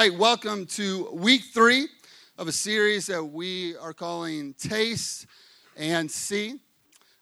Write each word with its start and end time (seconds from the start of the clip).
Hey, 0.00 0.08
welcome 0.08 0.64
to 0.64 1.10
week 1.12 1.42
three 1.52 1.86
of 2.38 2.48
a 2.48 2.52
series 2.52 3.08
that 3.08 3.22
we 3.22 3.76
are 3.76 3.92
calling 3.92 4.54
Taste 4.54 5.26
and 5.76 6.10
See. 6.10 6.54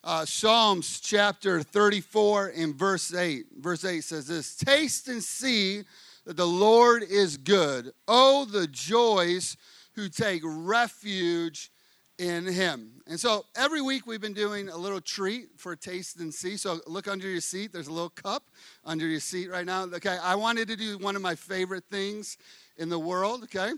Uh, 0.04 0.24
Psalms 0.24 1.00
chapter 1.00 1.60
34 1.60 2.52
and 2.54 2.76
verse 2.76 3.12
8. 3.12 3.46
Verse 3.58 3.84
8 3.84 4.04
says 4.04 4.28
this 4.28 4.54
Taste 4.54 5.08
and 5.08 5.20
see 5.20 5.82
that 6.24 6.36
the 6.36 6.46
Lord 6.46 7.02
is 7.02 7.36
good. 7.36 7.90
Oh, 8.06 8.44
the 8.44 8.68
joys 8.68 9.56
who 9.96 10.08
take 10.08 10.42
refuge 10.44 11.72
in 12.18 12.46
him. 12.46 12.90
And 13.06 13.18
so 13.18 13.46
every 13.56 13.80
week 13.80 14.06
we've 14.06 14.20
been 14.20 14.34
doing 14.34 14.68
a 14.68 14.76
little 14.76 15.00
treat 15.00 15.48
for 15.56 15.76
taste 15.76 16.18
and 16.18 16.34
see. 16.34 16.56
So 16.56 16.80
look 16.86 17.08
under 17.08 17.28
your 17.28 17.40
seat. 17.40 17.72
There's 17.72 17.86
a 17.86 17.92
little 17.92 18.10
cup 18.10 18.44
under 18.84 19.06
your 19.06 19.20
seat 19.20 19.50
right 19.50 19.64
now. 19.64 19.84
Okay, 19.84 20.18
I 20.22 20.34
wanted 20.34 20.68
to 20.68 20.76
do 20.76 20.98
one 20.98 21.16
of 21.16 21.22
my 21.22 21.34
favorite 21.34 21.84
things 21.90 22.36
in 22.76 22.88
the 22.88 22.98
world, 22.98 23.44
okay? 23.44 23.72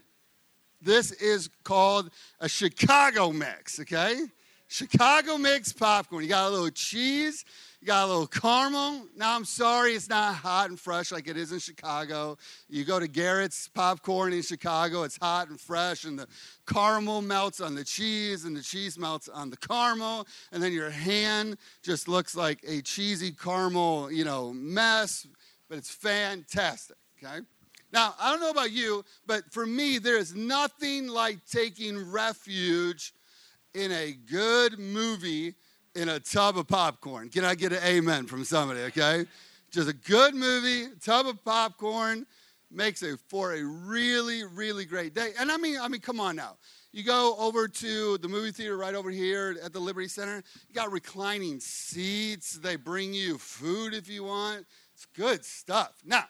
This 0.82 1.12
is 1.12 1.48
called 1.64 2.10
a 2.40 2.48
Chicago 2.48 3.30
mix, 3.30 3.78
okay? 3.80 4.22
Chicago 4.70 5.36
mix 5.36 5.72
popcorn. 5.72 6.22
You 6.22 6.28
got 6.28 6.46
a 6.46 6.50
little 6.50 6.70
cheese, 6.70 7.44
you 7.80 7.88
got 7.88 8.04
a 8.04 8.06
little 8.06 8.28
caramel. 8.28 9.04
Now, 9.16 9.34
I'm 9.34 9.44
sorry 9.44 9.94
it's 9.94 10.08
not 10.08 10.36
hot 10.36 10.70
and 10.70 10.78
fresh 10.78 11.10
like 11.10 11.26
it 11.26 11.36
is 11.36 11.50
in 11.50 11.58
Chicago. 11.58 12.38
You 12.68 12.84
go 12.84 13.00
to 13.00 13.08
Garrett's 13.08 13.66
popcorn 13.66 14.32
in 14.32 14.42
Chicago, 14.42 15.02
it's 15.02 15.18
hot 15.20 15.48
and 15.48 15.60
fresh, 15.60 16.04
and 16.04 16.16
the 16.16 16.28
caramel 16.72 17.20
melts 17.20 17.60
on 17.60 17.74
the 17.74 17.82
cheese, 17.82 18.44
and 18.44 18.56
the 18.56 18.62
cheese 18.62 18.96
melts 18.96 19.28
on 19.28 19.50
the 19.50 19.56
caramel, 19.56 20.28
and 20.52 20.62
then 20.62 20.72
your 20.72 20.90
hand 20.90 21.56
just 21.82 22.06
looks 22.06 22.36
like 22.36 22.60
a 22.64 22.80
cheesy 22.80 23.32
caramel, 23.32 24.12
you 24.12 24.24
know, 24.24 24.52
mess, 24.52 25.26
but 25.68 25.78
it's 25.78 25.90
fantastic, 25.90 26.96
okay? 27.20 27.40
Now, 27.92 28.14
I 28.20 28.30
don't 28.30 28.40
know 28.40 28.50
about 28.50 28.70
you, 28.70 29.04
but 29.26 29.52
for 29.52 29.66
me, 29.66 29.98
there 29.98 30.16
is 30.16 30.32
nothing 30.32 31.08
like 31.08 31.38
taking 31.50 32.08
refuge 32.12 33.14
in 33.74 33.92
a 33.92 34.12
good 34.12 34.78
movie 34.78 35.54
in 35.94 36.08
a 36.08 36.20
tub 36.20 36.58
of 36.58 36.66
popcorn. 36.66 37.28
Can 37.28 37.44
I 37.44 37.54
get 37.54 37.72
an 37.72 37.82
amen 37.84 38.26
from 38.26 38.44
somebody, 38.44 38.80
okay? 38.80 39.26
Just 39.70 39.88
a 39.88 39.92
good 39.92 40.34
movie, 40.34 40.88
tub 41.00 41.26
of 41.26 41.44
popcorn 41.44 42.26
makes 42.70 43.02
it 43.02 43.18
for 43.28 43.54
a 43.54 43.62
really, 43.64 44.44
really 44.44 44.84
great 44.84 45.14
day. 45.14 45.32
And 45.38 45.50
I 45.50 45.56
mean, 45.56 45.78
I 45.80 45.88
mean, 45.88 46.00
come 46.00 46.20
on 46.20 46.36
now. 46.36 46.56
You 46.92 47.04
go 47.04 47.36
over 47.38 47.68
to 47.68 48.18
the 48.18 48.28
movie 48.28 48.50
theater 48.50 48.76
right 48.76 48.94
over 48.94 49.10
here 49.10 49.56
at 49.62 49.72
the 49.72 49.78
Liberty 49.78 50.08
Center. 50.08 50.42
You 50.68 50.74
got 50.74 50.90
reclining 50.90 51.60
seats. 51.60 52.54
They 52.54 52.76
bring 52.76 53.14
you 53.14 53.38
food 53.38 53.94
if 53.94 54.08
you 54.08 54.24
want. 54.24 54.66
It's 54.94 55.06
good 55.06 55.44
stuff. 55.44 55.92
Now, 56.04 56.24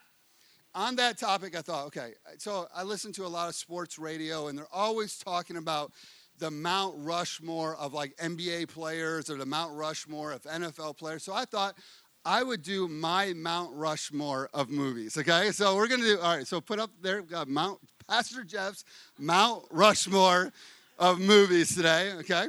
on 0.75 0.97
that 0.97 1.19
topic, 1.19 1.57
I 1.57 1.63
thought, 1.63 1.87
okay, 1.87 2.13
so 2.39 2.69
I 2.75 2.83
listen 2.83 3.13
to 3.15 3.25
a 3.25 3.29
lot 3.29 3.49
of 3.49 3.55
sports 3.55 3.99
radio, 3.99 4.49
and 4.49 4.59
they're 4.59 4.67
always 4.73 5.19
talking 5.19 5.57
about 5.57 5.93
the 6.41 6.51
Mount 6.51 6.95
Rushmore 6.99 7.77
of 7.77 7.95
like 7.95 8.17
NBA 8.17 8.69
players 8.69 9.31
or 9.31 9.37
the 9.37 9.47
Mount 9.47 9.75
Rushmore 9.75 10.33
of 10.33 10.43
NFL 10.43 10.97
players. 10.97 11.23
So 11.23 11.33
I 11.33 11.45
thought 11.45 11.77
I 12.25 12.43
would 12.43 12.63
do 12.63 12.89
my 12.89 13.33
Mount 13.35 13.75
Rushmore 13.75 14.51
of 14.53 14.69
movies. 14.71 15.17
Okay, 15.17 15.53
so 15.53 15.77
we're 15.77 15.89
gonna 15.89 16.03
do 16.03 16.19
all 16.19 16.37
right. 16.37 16.47
So 16.47 16.61
put 16.61 16.79
up 16.79 16.91
there, 17.01 17.23
got 17.23 17.49
Mount 17.49 17.79
Pastor 18.09 18.43
Jeff's 18.43 18.85
Mount 19.19 19.65
Rushmore 19.71 20.53
of 20.99 21.21
movies 21.21 21.75
today. 21.75 22.13
Okay, 22.19 22.49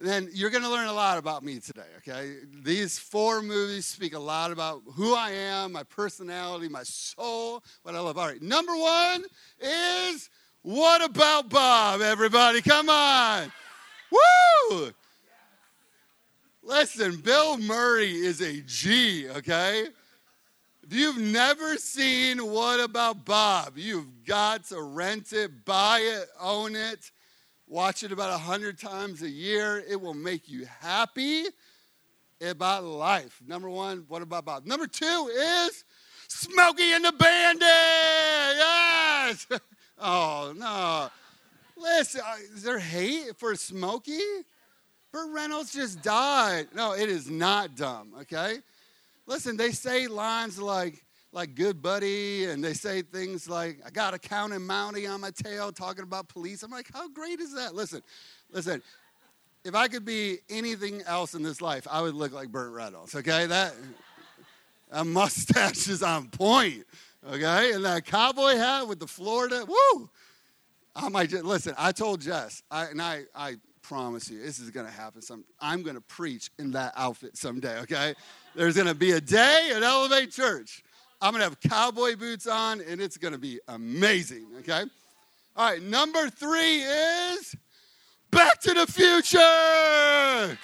then 0.00 0.28
you're 0.32 0.50
gonna 0.50 0.70
learn 0.70 0.88
a 0.88 0.92
lot 0.92 1.18
about 1.18 1.42
me 1.42 1.58
today. 1.58 1.88
Okay, 1.98 2.36
these 2.62 2.98
four 2.98 3.42
movies 3.42 3.86
speak 3.86 4.14
a 4.14 4.18
lot 4.18 4.52
about 4.52 4.82
who 4.94 5.14
I 5.14 5.30
am, 5.30 5.72
my 5.72 5.82
personality, 5.84 6.68
my 6.68 6.82
soul, 6.82 7.64
what 7.82 7.94
I 7.94 8.00
love. 8.00 8.18
All 8.18 8.26
right, 8.26 8.42
number 8.42 8.76
one 8.76 9.24
is 9.60 10.30
what 10.66 11.00
about 11.04 11.48
Bob, 11.48 12.00
everybody? 12.00 12.60
Come 12.60 12.90
on. 12.90 13.52
Woo! 14.10 14.90
Listen, 16.60 17.18
Bill 17.18 17.56
Murray 17.56 18.10
is 18.10 18.40
a 18.40 18.62
G, 18.62 19.28
okay? 19.28 19.86
If 20.82 20.92
you've 20.92 21.18
never 21.18 21.76
seen 21.76 22.44
What 22.50 22.80
About 22.80 23.24
Bob, 23.24 23.78
you've 23.78 24.24
got 24.24 24.64
to 24.70 24.82
rent 24.82 25.32
it, 25.32 25.64
buy 25.64 26.00
it, 26.00 26.26
own 26.40 26.74
it, 26.74 27.12
watch 27.68 28.02
it 28.02 28.10
about 28.10 28.34
a 28.34 28.38
hundred 28.38 28.76
times 28.76 29.22
a 29.22 29.30
year. 29.30 29.84
It 29.88 30.00
will 30.00 30.14
make 30.14 30.48
you 30.48 30.66
happy 30.80 31.44
about 32.40 32.82
life. 32.82 33.40
Number 33.46 33.70
one, 33.70 34.04
What 34.08 34.20
About 34.20 34.44
Bob? 34.44 34.66
Number 34.66 34.88
two 34.88 35.30
is 35.32 35.84
Smokey 36.26 36.92
and 36.92 37.04
the 37.04 37.12
Bandit. 37.12 37.62
Yes. 38.58 39.46
Oh, 39.98 40.52
no. 40.56 41.08
Listen, 41.76 42.20
uh, 42.24 42.36
is 42.54 42.62
there 42.62 42.78
hate 42.78 43.36
for 43.36 43.54
Smokey? 43.54 44.20
Burt 45.12 45.32
Reynolds 45.32 45.72
just 45.72 46.02
died. 46.02 46.68
No, 46.74 46.92
it 46.92 47.08
is 47.08 47.30
not 47.30 47.74
dumb, 47.74 48.12
okay? 48.20 48.58
Listen, 49.26 49.56
they 49.56 49.70
say 49.70 50.06
lines 50.06 50.58
like, 50.58 51.04
like 51.32 51.54
good 51.54 51.82
buddy, 51.82 52.44
and 52.46 52.62
they 52.62 52.74
say 52.74 53.02
things 53.02 53.48
like, 53.48 53.80
I 53.84 53.90
got 53.90 54.14
a 54.14 54.18
county 54.18 54.56
mountie 54.56 55.10
on 55.10 55.20
my 55.20 55.30
tail 55.30 55.72
talking 55.72 56.02
about 56.02 56.28
police. 56.28 56.62
I'm 56.62 56.70
like, 56.70 56.90
how 56.92 57.08
great 57.08 57.40
is 57.40 57.54
that? 57.54 57.74
Listen, 57.74 58.02
listen, 58.50 58.82
if 59.64 59.74
I 59.74 59.88
could 59.88 60.04
be 60.04 60.38
anything 60.48 61.02
else 61.06 61.34
in 61.34 61.42
this 61.42 61.60
life, 61.60 61.86
I 61.90 62.00
would 62.00 62.14
look 62.14 62.32
like 62.32 62.50
Burt 62.50 62.72
Reynolds, 62.72 63.14
okay? 63.14 63.46
That 63.46 63.74
a 64.92 65.04
mustache 65.04 65.88
is 65.88 66.02
on 66.02 66.28
point. 66.28 66.86
Okay, 67.28 67.72
and 67.72 67.84
that 67.84 68.04
cowboy 68.04 68.56
hat 68.56 68.86
with 68.86 69.00
the 69.00 69.06
Florida, 69.06 69.64
woo! 69.66 70.08
I 70.94 71.08
might 71.08 71.28
just 71.28 71.44
listen. 71.44 71.74
I 71.76 71.90
told 71.90 72.20
Jess, 72.20 72.62
I, 72.70 72.84
and 72.84 73.02
I, 73.02 73.24
I 73.34 73.56
promise 73.82 74.30
you, 74.30 74.40
this 74.40 74.60
is 74.60 74.70
to 74.86 74.92
happen. 74.92 75.20
Some, 75.22 75.44
I'm 75.60 75.82
to 75.96 76.00
preach 76.00 76.50
in 76.58 76.70
that 76.72 76.92
outfit 76.96 77.36
someday. 77.36 77.78
Okay, 77.80 78.14
there's 78.54 78.76
to 78.86 78.94
be 78.94 79.12
a 79.12 79.20
day 79.20 79.72
at 79.74 79.82
Elevate 79.82 80.30
Church. 80.30 80.84
I'm 81.20 81.32
to 81.42 81.48
have 81.48 81.60
cowboy 81.60 82.14
boots 82.14 82.46
on, 82.46 82.80
and 82.80 83.00
it's 83.00 83.16
to 83.32 83.38
be 83.38 83.58
amazing. 83.68 84.46
Okay. 84.60 84.84
All 85.56 85.70
right, 85.70 85.82
number 85.82 86.28
three 86.28 86.82
is 86.82 87.56
Back 88.30 88.60
to 88.60 88.74
the 88.74 88.86
Future. 88.86 90.58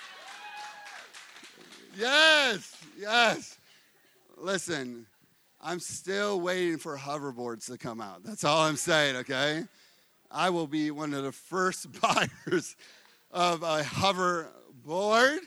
Yes, 1.97 2.77
yes. 2.99 3.59
Listen, 4.37 5.07
I'm 5.63 5.79
still 5.79 6.41
waiting 6.41 6.79
for 6.79 6.97
hoverboards 6.97 7.67
to 7.67 7.79
come 7.79 8.01
out. 8.01 8.25
That's 8.25 8.43
all 8.43 8.63
I'm 8.63 8.77
saying, 8.77 9.17
okay? 9.17 9.65
I 10.31 10.51
will 10.51 10.67
be 10.67 10.91
one 10.91 11.15
of 11.15 11.23
the 11.23 11.33
first 11.33 11.87
buyers 12.01 12.77
of 13.31 13.63
a 13.63 13.83
hoverboard. 13.83 15.39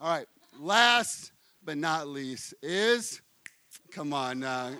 All 0.00 0.10
right, 0.10 0.26
last 0.60 1.32
but 1.64 1.76
not 1.76 2.06
least 2.06 2.54
is 2.62 3.20
come 3.90 4.12
on 4.12 4.38
now. 4.38 4.70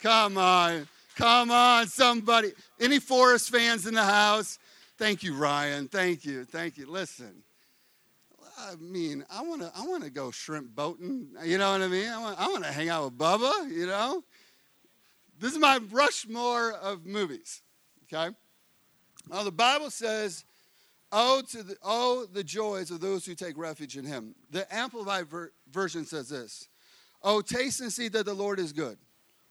Come 0.00 0.36
on. 0.36 0.86
Come 1.16 1.50
on, 1.50 1.88
somebody. 1.88 2.52
Any 2.78 3.00
Forrest 3.00 3.50
fans 3.50 3.86
in 3.86 3.94
the 3.94 4.04
house? 4.04 4.58
Thank 4.98 5.24
you, 5.24 5.34
Ryan. 5.34 5.88
Thank 5.88 6.24
you. 6.24 6.44
Thank 6.44 6.78
you. 6.78 6.86
Listen, 6.86 7.42
I 8.68 8.74
mean, 8.76 9.24
I 9.30 9.42
want 9.42 9.62
to 9.62 9.72
I 9.74 9.86
want 9.86 10.04
to 10.04 10.10
go 10.10 10.30
shrimp 10.30 10.74
boating. 10.74 11.28
You 11.44 11.58
know 11.58 11.72
what 11.72 11.82
I 11.82 11.88
mean? 11.88 12.08
I 12.08 12.18
want, 12.18 12.40
I 12.40 12.48
want 12.48 12.64
to 12.64 12.72
hang 12.72 12.88
out 12.88 13.04
with 13.04 13.18
Bubba, 13.18 13.70
you 13.70 13.86
know? 13.86 14.22
This 15.40 15.52
is 15.52 15.58
my 15.58 15.78
Rushmore 15.90 16.72
of 16.72 17.06
movies, 17.06 17.62
okay? 18.04 18.34
Now, 19.30 19.44
the 19.44 19.52
Bible 19.52 19.90
says, 19.90 20.44
oh, 21.12 21.42
to 21.50 21.62
the, 21.62 21.76
oh, 21.82 22.26
the 22.32 22.42
joys 22.42 22.90
of 22.90 23.00
those 23.00 23.24
who 23.24 23.34
take 23.34 23.56
refuge 23.56 23.96
in 23.96 24.04
him. 24.04 24.34
The 24.50 24.72
Amplified 24.74 25.28
ver- 25.28 25.52
Version 25.70 26.04
says 26.04 26.28
this 26.28 26.68
Oh, 27.22 27.40
taste 27.40 27.80
and 27.80 27.92
see 27.92 28.08
that 28.08 28.26
the 28.26 28.34
Lord 28.34 28.58
is 28.58 28.72
good. 28.72 28.98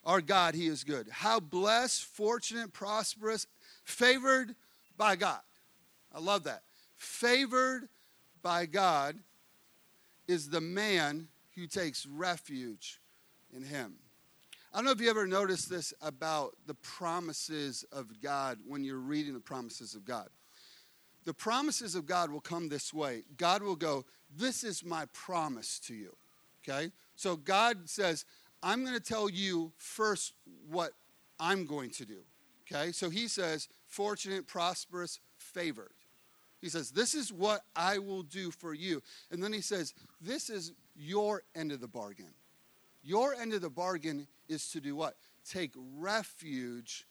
Our 0.06 0.22
God, 0.22 0.56
He 0.56 0.68
is 0.68 0.84
good. 0.84 1.08
How 1.10 1.40
blessed, 1.40 2.04
fortunate, 2.06 2.72
prosperous, 2.72 3.46
favored 3.84 4.56
by 4.98 5.16
God. 5.16 5.42
I 6.14 6.20
love 6.20 6.44
that. 6.46 6.64
Favored 6.96 7.90
by 8.48 8.66
God 8.66 9.18
is 10.26 10.50
the 10.50 10.62
man 10.62 11.28
who 11.54 11.68
takes 11.68 12.06
refuge 12.06 13.02
in 13.54 13.62
him. 13.62 13.96
I 14.74 14.78
don't 14.78 14.86
know 14.86 14.92
if 14.92 15.02
you 15.02 15.10
ever 15.10 15.28
noticed 15.28 15.70
this 15.70 15.94
about 16.02 16.56
the 16.66 16.76
promises 16.76 17.84
of 17.92 18.22
God 18.22 18.60
when 18.66 18.86
you're 18.86 19.00
reading 19.00 19.34
the 19.34 19.42
promises 19.42 19.96
of 19.96 20.06
God. 20.06 20.30
The 21.26 21.34
promises 21.34 21.94
of 21.94 22.06
God 22.06 22.32
will 22.32 22.40
come 22.40 22.70
this 22.70 22.94
way 22.94 23.24
God 23.36 23.62
will 23.62 23.76
go, 23.76 24.06
This 24.34 24.64
is 24.64 24.82
my 24.82 25.08
promise 25.12 25.78
to 25.80 25.94
you. 25.94 26.16
Okay? 26.64 26.94
So 27.18 27.36
God 27.36 27.90
says, 27.90 28.24
I'm 28.64 28.86
going 28.86 28.96
to 28.96 29.04
tell 29.04 29.30
you 29.30 29.74
first 29.76 30.32
what 30.70 30.94
I'm 31.38 31.66
going 31.66 31.90
to 31.90 32.06
do. 32.06 32.20
Okay? 32.64 32.94
So 32.94 33.10
he 33.10 33.28
says, 33.28 33.68
fortunate, 33.88 34.48
prosperous, 34.48 35.20
favored. 35.38 35.97
He 36.62 36.70
says, 36.70 36.92
This 36.92 37.16
is 37.16 37.32
what 37.32 37.62
I 37.76 37.98
will 37.98 38.24
do 38.24 38.52
for 38.52 38.74
you. 38.74 39.02
And 39.32 39.44
then 39.44 39.54
he 39.54 39.62
says, 39.62 39.94
This 40.22 40.50
is 40.50 40.74
your 40.96 41.44
end 41.56 41.72
of 41.72 41.82
the 41.82 41.88
bargain. 41.88 42.34
Your 43.04 43.34
end 43.34 43.54
of 43.54 43.62
the 43.62 43.70
bargain 43.70 44.28
is 44.50 44.70
to 44.72 44.82
do 44.82 44.96
what? 44.96 45.16
take 45.48 45.72
refuge 45.98 47.06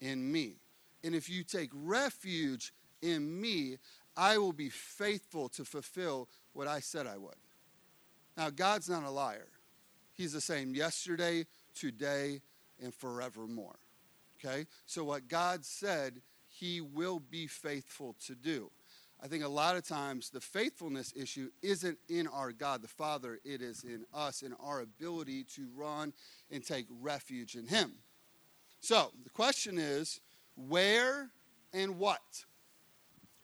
in 0.00 0.30
me. 0.30 0.54
And 1.02 1.14
if 1.14 1.28
you 1.28 1.42
take 1.42 1.70
refuge 1.72 2.72
in 3.02 3.40
me, 3.40 3.78
I 4.16 4.38
will 4.38 4.52
be 4.52 4.68
faithful 4.68 5.48
to 5.50 5.64
fulfill 5.64 6.28
what 6.52 6.68
I 6.68 6.80
said 6.80 7.06
I 7.06 7.16
would. 7.16 7.36
Now, 8.36 8.50
God's 8.50 8.88
not 8.88 9.04
a 9.04 9.10
liar. 9.10 9.48
He's 10.12 10.32
the 10.32 10.40
same 10.40 10.74
yesterday, 10.74 11.46
today, 11.74 12.42
and 12.82 12.94
forevermore. 12.94 13.78
Okay? 14.38 14.66
So, 14.86 15.04
what 15.04 15.28
God 15.28 15.64
said, 15.64 16.20
He 16.46 16.80
will 16.80 17.20
be 17.20 17.46
faithful 17.46 18.16
to 18.26 18.34
do. 18.34 18.70
I 19.22 19.26
think 19.28 19.44
a 19.44 19.48
lot 19.48 19.76
of 19.76 19.86
times 19.86 20.30
the 20.30 20.40
faithfulness 20.40 21.12
issue 21.14 21.50
isn't 21.62 21.98
in 22.08 22.26
our 22.26 22.52
God 22.52 22.80
the 22.80 22.88
Father, 22.88 23.38
it 23.44 23.60
is 23.60 23.84
in 23.84 24.06
us, 24.14 24.42
in 24.42 24.54
our 24.54 24.80
ability 24.80 25.44
to 25.56 25.68
run 25.76 26.14
and 26.50 26.64
take 26.64 26.86
refuge 27.02 27.54
in 27.54 27.66
Him. 27.66 27.92
So, 28.80 29.10
the 29.22 29.30
question 29.30 29.78
is 29.78 30.20
where 30.56 31.28
and 31.74 31.98
what? 31.98 32.44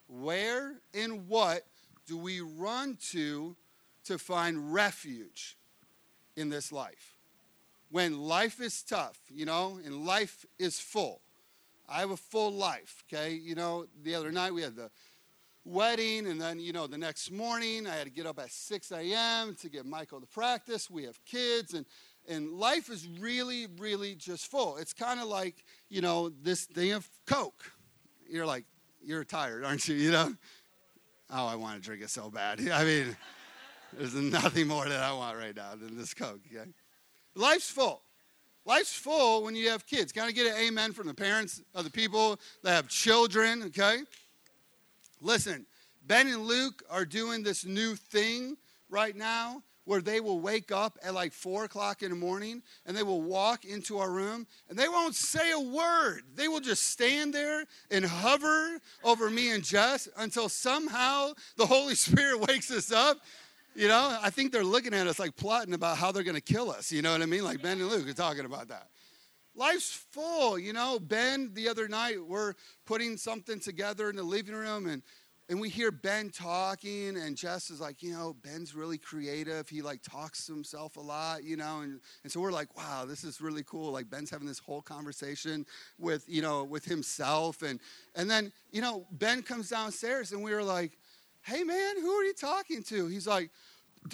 Where 0.07 0.79
and 0.95 1.27
what 1.27 1.63
do 2.07 2.17
we 2.17 2.41
run 2.41 2.97
to 3.11 3.55
to 4.05 4.17
find 4.17 4.73
refuge 4.73 5.57
in 6.35 6.49
this 6.49 6.71
life? 6.71 7.17
When 7.91 8.19
life 8.19 8.59
is 8.59 8.81
tough, 8.81 9.19
you 9.29 9.45
know, 9.45 9.79
and 9.85 10.05
life 10.05 10.45
is 10.57 10.79
full. 10.79 11.21
I 11.87 11.99
have 11.99 12.11
a 12.11 12.17
full 12.17 12.51
life, 12.51 13.03
okay? 13.07 13.31
You 13.33 13.55
know, 13.55 13.85
the 14.03 14.15
other 14.15 14.31
night 14.31 14.53
we 14.53 14.61
had 14.61 14.75
the 14.75 14.89
wedding, 15.67 16.27
and 16.27 16.39
then, 16.39 16.59
you 16.59 16.73
know, 16.73 16.87
the 16.87 16.97
next 16.97 17.31
morning 17.31 17.87
I 17.87 17.95
had 17.95 18.05
to 18.05 18.09
get 18.09 18.25
up 18.25 18.39
at 18.39 18.51
6 18.51 18.91
a.m. 18.91 19.55
to 19.61 19.69
get 19.69 19.85
Michael 19.85 20.21
to 20.21 20.27
practice. 20.27 20.89
We 20.89 21.03
have 21.03 21.23
kids, 21.25 21.73
and, 21.73 21.85
and 22.27 22.51
life 22.53 22.89
is 22.89 23.07
really, 23.19 23.67
really 23.77 24.15
just 24.15 24.49
full. 24.49 24.77
It's 24.77 24.93
kind 24.93 25.19
of 25.19 25.27
like, 25.27 25.63
you 25.89 26.01
know, 26.01 26.29
this 26.29 26.65
thing 26.65 26.93
of 26.93 27.09
Coke. 27.25 27.71
You're 28.29 28.45
like, 28.45 28.65
you're 29.03 29.23
tired, 29.23 29.63
aren't 29.63 29.87
you? 29.87 29.95
You 30.07 30.11
know? 30.11 30.33
Oh, 31.29 31.45
I 31.45 31.55
want 31.55 31.75
to 31.75 31.81
drink 31.81 32.01
it 32.01 32.09
so 32.09 32.29
bad. 32.29 32.65
I 32.71 32.85
mean, 32.85 33.17
there's 33.93 34.15
nothing 34.15 34.67
more 34.67 34.87
that 34.87 35.01
I 35.01 35.11
want 35.11 35.37
right 35.37 35.55
now 35.55 35.75
than 35.75 35.97
this 35.97 36.13
Coke, 36.13 36.39
okay? 36.51 36.69
Life's 37.35 37.69
full. 37.69 38.01
Life's 38.65 38.93
full 38.93 39.43
when 39.43 39.55
you 39.55 39.69
have 39.69 39.85
kids. 39.85 40.13
I 40.19 40.31
get 40.31 40.47
an 40.47 40.57
amen 40.57 40.93
from 40.93 41.07
the 41.07 41.13
parents 41.13 41.61
of 41.73 41.83
the 41.83 41.91
people 41.91 42.39
that 42.63 42.71
have 42.71 42.87
children, 42.87 43.63
okay? 43.63 43.99
Listen, 45.21 45.65
Ben 46.05 46.27
and 46.27 46.45
Luke 46.45 46.83
are 46.89 47.05
doing 47.05 47.43
this 47.43 47.65
new 47.65 47.95
thing 47.95 48.57
right 48.89 49.15
now 49.15 49.63
where 49.87 50.01
they 50.01 50.19
will 50.19 50.39
wake 50.39 50.69
up 50.69 50.99
at 51.01 51.13
like 51.13 51.31
four 51.31 51.63
o'clock 51.63 52.03
in 52.03 52.09
the 52.09 52.15
morning 52.15 52.61
and 52.85 52.95
they 52.95 53.03
will 53.03 53.21
walk 53.21 53.63
into 53.63 53.97
our 53.99 54.11
room 54.11 54.45
and 54.69 54.77
they 54.77 54.89
won't 54.89 55.15
say 55.15 55.51
a 55.53 55.59
word. 55.59 56.23
They 56.35 56.49
will 56.49 56.59
just 56.59 56.83
stand 56.89 57.33
there 57.33 57.63
and 57.89 58.05
hover 58.05 58.79
over 59.03 59.29
me 59.29 59.51
and 59.51 59.63
Jess 59.63 60.09
until 60.17 60.49
somehow 60.49 61.31
the 61.55 61.65
Holy 61.65 61.95
Spirit 61.95 62.41
wakes 62.41 62.69
us 62.69 62.91
up. 62.91 63.17
You 63.75 63.87
know, 63.87 64.17
I 64.21 64.29
think 64.29 64.51
they're 64.51 64.63
looking 64.63 64.93
at 64.93 65.07
us 65.07 65.19
like 65.19 65.37
plotting 65.37 65.73
about 65.73 65.97
how 65.97 66.11
they're 66.11 66.23
going 66.23 66.35
to 66.35 66.41
kill 66.41 66.69
us. 66.69 66.91
You 66.91 67.01
know 67.01 67.13
what 67.13 67.21
I 67.21 67.25
mean? 67.25 67.43
Like 67.43 67.61
Ben 67.61 67.79
and 67.79 67.87
Luke 67.87 68.09
are 68.09 68.13
talking 68.13 68.45
about 68.45 68.67
that. 68.67 68.87
Life's 69.57 69.91
full, 70.11 70.59
you 70.59 70.71
know. 70.71 70.99
Ben, 70.99 71.49
the 71.53 71.67
other 71.67 71.87
night, 71.87 72.23
we're 72.23 72.53
putting 72.85 73.17
something 73.17 73.59
together 73.59 74.09
in 74.09 74.15
the 74.15 74.23
living 74.23 74.53
room, 74.53 74.85
and 74.87 75.01
and 75.49 75.59
we 75.59 75.69
hear 75.69 75.91
Ben 75.91 76.29
talking, 76.29 77.17
and 77.17 77.35
Jess 77.35 77.69
is 77.71 77.79
like, 77.79 78.03
you 78.03 78.11
know, 78.11 78.35
Ben's 78.43 78.75
really 78.75 78.97
creative. 78.97 79.67
He 79.67 79.81
like 79.81 80.01
talks 80.03 80.45
to 80.45 80.53
himself 80.53 80.97
a 80.97 80.99
lot, 80.99 81.43
you 81.43 81.55
know, 81.55 81.79
and, 81.79 82.01
and 82.23 82.31
so 82.31 82.41
we're 82.41 82.51
like, 82.51 82.75
wow, 82.75 83.05
this 83.05 83.23
is 83.23 83.39
really 83.39 83.63
cool. 83.63 83.91
Like 83.91 84.09
Ben's 84.09 84.29
having 84.29 84.47
this 84.47 84.59
whole 84.59 84.81
conversation 84.81 85.65
with, 85.97 86.25
you 86.27 86.41
know, 86.41 86.65
with 86.65 86.83
himself. 86.83 87.61
And 87.61 87.79
and 88.13 88.29
then, 88.29 88.51
you 88.71 88.81
know, 88.81 89.07
Ben 89.11 89.41
comes 89.41 89.69
downstairs 89.69 90.33
and 90.33 90.43
we 90.43 90.53
were 90.53 90.63
like, 90.63 90.97
hey 91.41 91.63
man, 91.63 91.95
who 92.01 92.11
are 92.11 92.23
you 92.25 92.33
talking 92.33 92.83
to? 92.83 93.07
He's 93.07 93.25
like, 93.25 93.49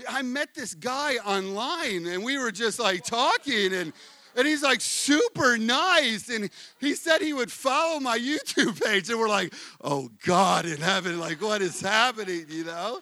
I 0.07 0.21
met 0.21 0.53
this 0.53 0.75
guy 0.75 1.15
online 1.17 2.05
and 2.05 2.23
we 2.23 2.37
were 2.37 2.51
just 2.51 2.79
like 2.79 3.03
talking 3.03 3.73
and 3.73 3.91
and 4.35 4.47
he's 4.47 4.63
like 4.63 4.81
super 4.81 5.57
nice. 5.57 6.29
And 6.29 6.49
he 6.79 6.95
said 6.95 7.21
he 7.21 7.33
would 7.33 7.51
follow 7.51 7.99
my 7.99 8.17
YouTube 8.17 8.81
page. 8.83 9.09
And 9.09 9.19
we're 9.19 9.29
like, 9.29 9.53
oh 9.81 10.09
God 10.25 10.65
in 10.65 10.77
heaven, 10.77 11.19
like 11.19 11.41
what 11.41 11.61
is 11.61 11.79
happening, 11.81 12.45
you 12.49 12.65
know? 12.65 13.01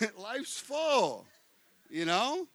Life's 0.18 0.58
full, 0.58 1.26
you 1.90 2.04
know? 2.04 2.46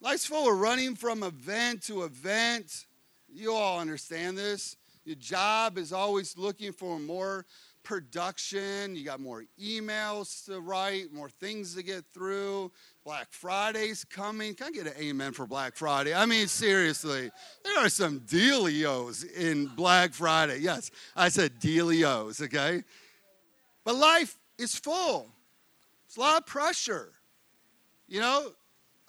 Life's 0.00 0.26
full. 0.26 0.46
We're 0.46 0.54
running 0.54 0.94
from 0.94 1.22
event 1.22 1.82
to 1.84 2.04
event. 2.04 2.86
You 3.32 3.52
all 3.52 3.78
understand 3.78 4.36
this. 4.36 4.76
Your 5.04 5.16
job 5.16 5.78
is 5.78 5.92
always 5.92 6.36
looking 6.36 6.72
for 6.72 6.98
more 6.98 7.46
production. 7.82 8.94
You 8.94 9.04
got 9.04 9.20
more 9.20 9.44
emails 9.62 10.44
to 10.46 10.60
write, 10.60 11.12
more 11.12 11.28
things 11.28 11.74
to 11.74 11.82
get 11.82 12.04
through. 12.12 12.70
Black 13.04 13.28
Friday's 13.30 14.04
coming. 14.04 14.54
Can 14.54 14.68
I 14.68 14.70
get 14.70 14.86
an 14.86 14.92
amen 15.00 15.32
for 15.32 15.46
Black 15.46 15.74
Friday? 15.74 16.14
I 16.14 16.26
mean, 16.26 16.46
seriously, 16.48 17.30
there 17.64 17.78
are 17.78 17.88
some 17.88 18.20
dealios 18.20 19.30
in 19.32 19.66
Black 19.66 20.12
Friday. 20.12 20.58
Yes, 20.58 20.90
I 21.16 21.30
said 21.30 21.58
dealios, 21.60 22.42
okay? 22.42 22.84
But 23.84 23.96
life 23.96 24.38
is 24.58 24.74
full. 24.74 25.32
It's 26.06 26.16
a 26.16 26.20
lot 26.20 26.38
of 26.38 26.46
pressure. 26.46 27.12
You 28.06 28.20
know, 28.20 28.52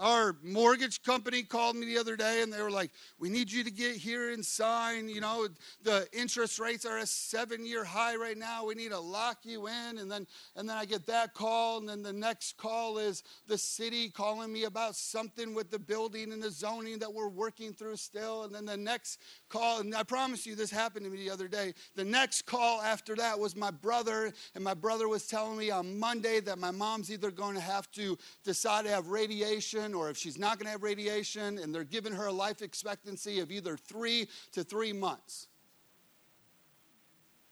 our 0.01 0.35
mortgage 0.43 1.03
company 1.03 1.43
called 1.43 1.75
me 1.75 1.85
the 1.85 1.97
other 1.97 2.15
day 2.15 2.41
and 2.41 2.51
they 2.51 2.61
were 2.61 2.71
like, 2.71 2.91
We 3.19 3.29
need 3.29 3.51
you 3.51 3.63
to 3.63 3.71
get 3.71 3.95
here 3.95 4.31
and 4.31 4.43
sign. 4.43 5.07
You 5.07 5.21
know, 5.21 5.47
the 5.83 6.07
interest 6.11 6.59
rates 6.59 6.85
are 6.85 6.97
a 6.97 7.05
seven 7.05 7.65
year 7.65 7.83
high 7.83 8.15
right 8.15 8.37
now. 8.37 8.65
We 8.65 8.73
need 8.73 8.89
to 8.89 8.99
lock 8.99 9.39
you 9.43 9.67
in. 9.67 9.99
And 9.99 10.11
then, 10.11 10.25
and 10.55 10.67
then 10.67 10.75
I 10.75 10.85
get 10.85 11.05
that 11.05 11.35
call. 11.35 11.77
And 11.77 11.87
then 11.87 12.01
the 12.01 12.11
next 12.11 12.57
call 12.57 12.97
is 12.97 13.23
the 13.47 13.57
city 13.57 14.09
calling 14.09 14.51
me 14.51 14.63
about 14.63 14.95
something 14.95 15.53
with 15.53 15.69
the 15.69 15.79
building 15.79 16.33
and 16.33 16.41
the 16.41 16.51
zoning 16.51 16.97
that 16.99 17.13
we're 17.13 17.29
working 17.29 17.71
through 17.71 17.97
still. 17.97 18.43
And 18.43 18.53
then 18.53 18.65
the 18.65 18.77
next 18.77 19.19
call, 19.51 19.81
and 19.81 19.93
I 19.93 20.03
promise 20.03 20.45
you, 20.45 20.55
this 20.55 20.71
happened 20.71 21.05
to 21.05 21.11
me 21.11 21.17
the 21.17 21.29
other 21.29 21.47
day. 21.47 21.73
The 21.95 22.05
next 22.05 22.45
call 22.45 22.81
after 22.81 23.15
that 23.17 23.37
was 23.37 23.55
my 23.55 23.69
brother. 23.69 24.33
And 24.55 24.63
my 24.63 24.73
brother 24.73 25.07
was 25.07 25.27
telling 25.27 25.57
me 25.57 25.69
on 25.69 25.99
Monday 25.99 26.39
that 26.39 26.57
my 26.57 26.71
mom's 26.71 27.11
either 27.11 27.29
going 27.29 27.55
to 27.55 27.61
have 27.61 27.91
to 27.91 28.17
decide 28.43 28.85
to 28.85 28.91
have 28.91 29.09
radiation 29.09 29.93
or 29.93 30.09
if 30.09 30.17
she's 30.17 30.39
not 30.39 30.57
going 30.57 30.65
to 30.65 30.71
have 30.71 30.83
radiation, 30.83 31.59
and 31.59 31.75
they're 31.75 31.83
giving 31.83 32.13
her 32.13 32.27
a 32.27 32.31
life 32.31 32.61
expectancy 32.61 33.39
of 33.39 33.51
either 33.51 33.75
three 33.75 34.27
to 34.53 34.63
three 34.63 34.93
months. 34.93 35.47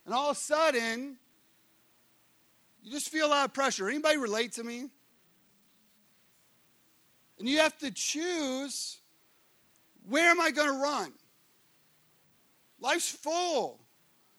And 0.06 0.14
all 0.14 0.32
of 0.32 0.38
a 0.38 0.40
sudden, 0.40 1.18
you 2.82 2.92
just 2.92 3.10
feel 3.10 3.28
a 3.28 3.30
lot 3.30 3.46
of 3.46 3.54
pressure. 3.54 3.90
Anybody 3.90 4.18
relate 4.18 4.54
to 4.54 4.64
me? 4.64 4.90
And 7.38 7.48
you 7.48 7.60
have 7.60 7.78
to 7.80 7.92
choose 7.92 8.98
where 10.08 10.32
am 10.32 10.42
I 10.42 10.52
going 10.52 10.70
to 10.70 10.82
run? 10.82 11.12
Life's 12.82 13.10
full, 13.10 13.80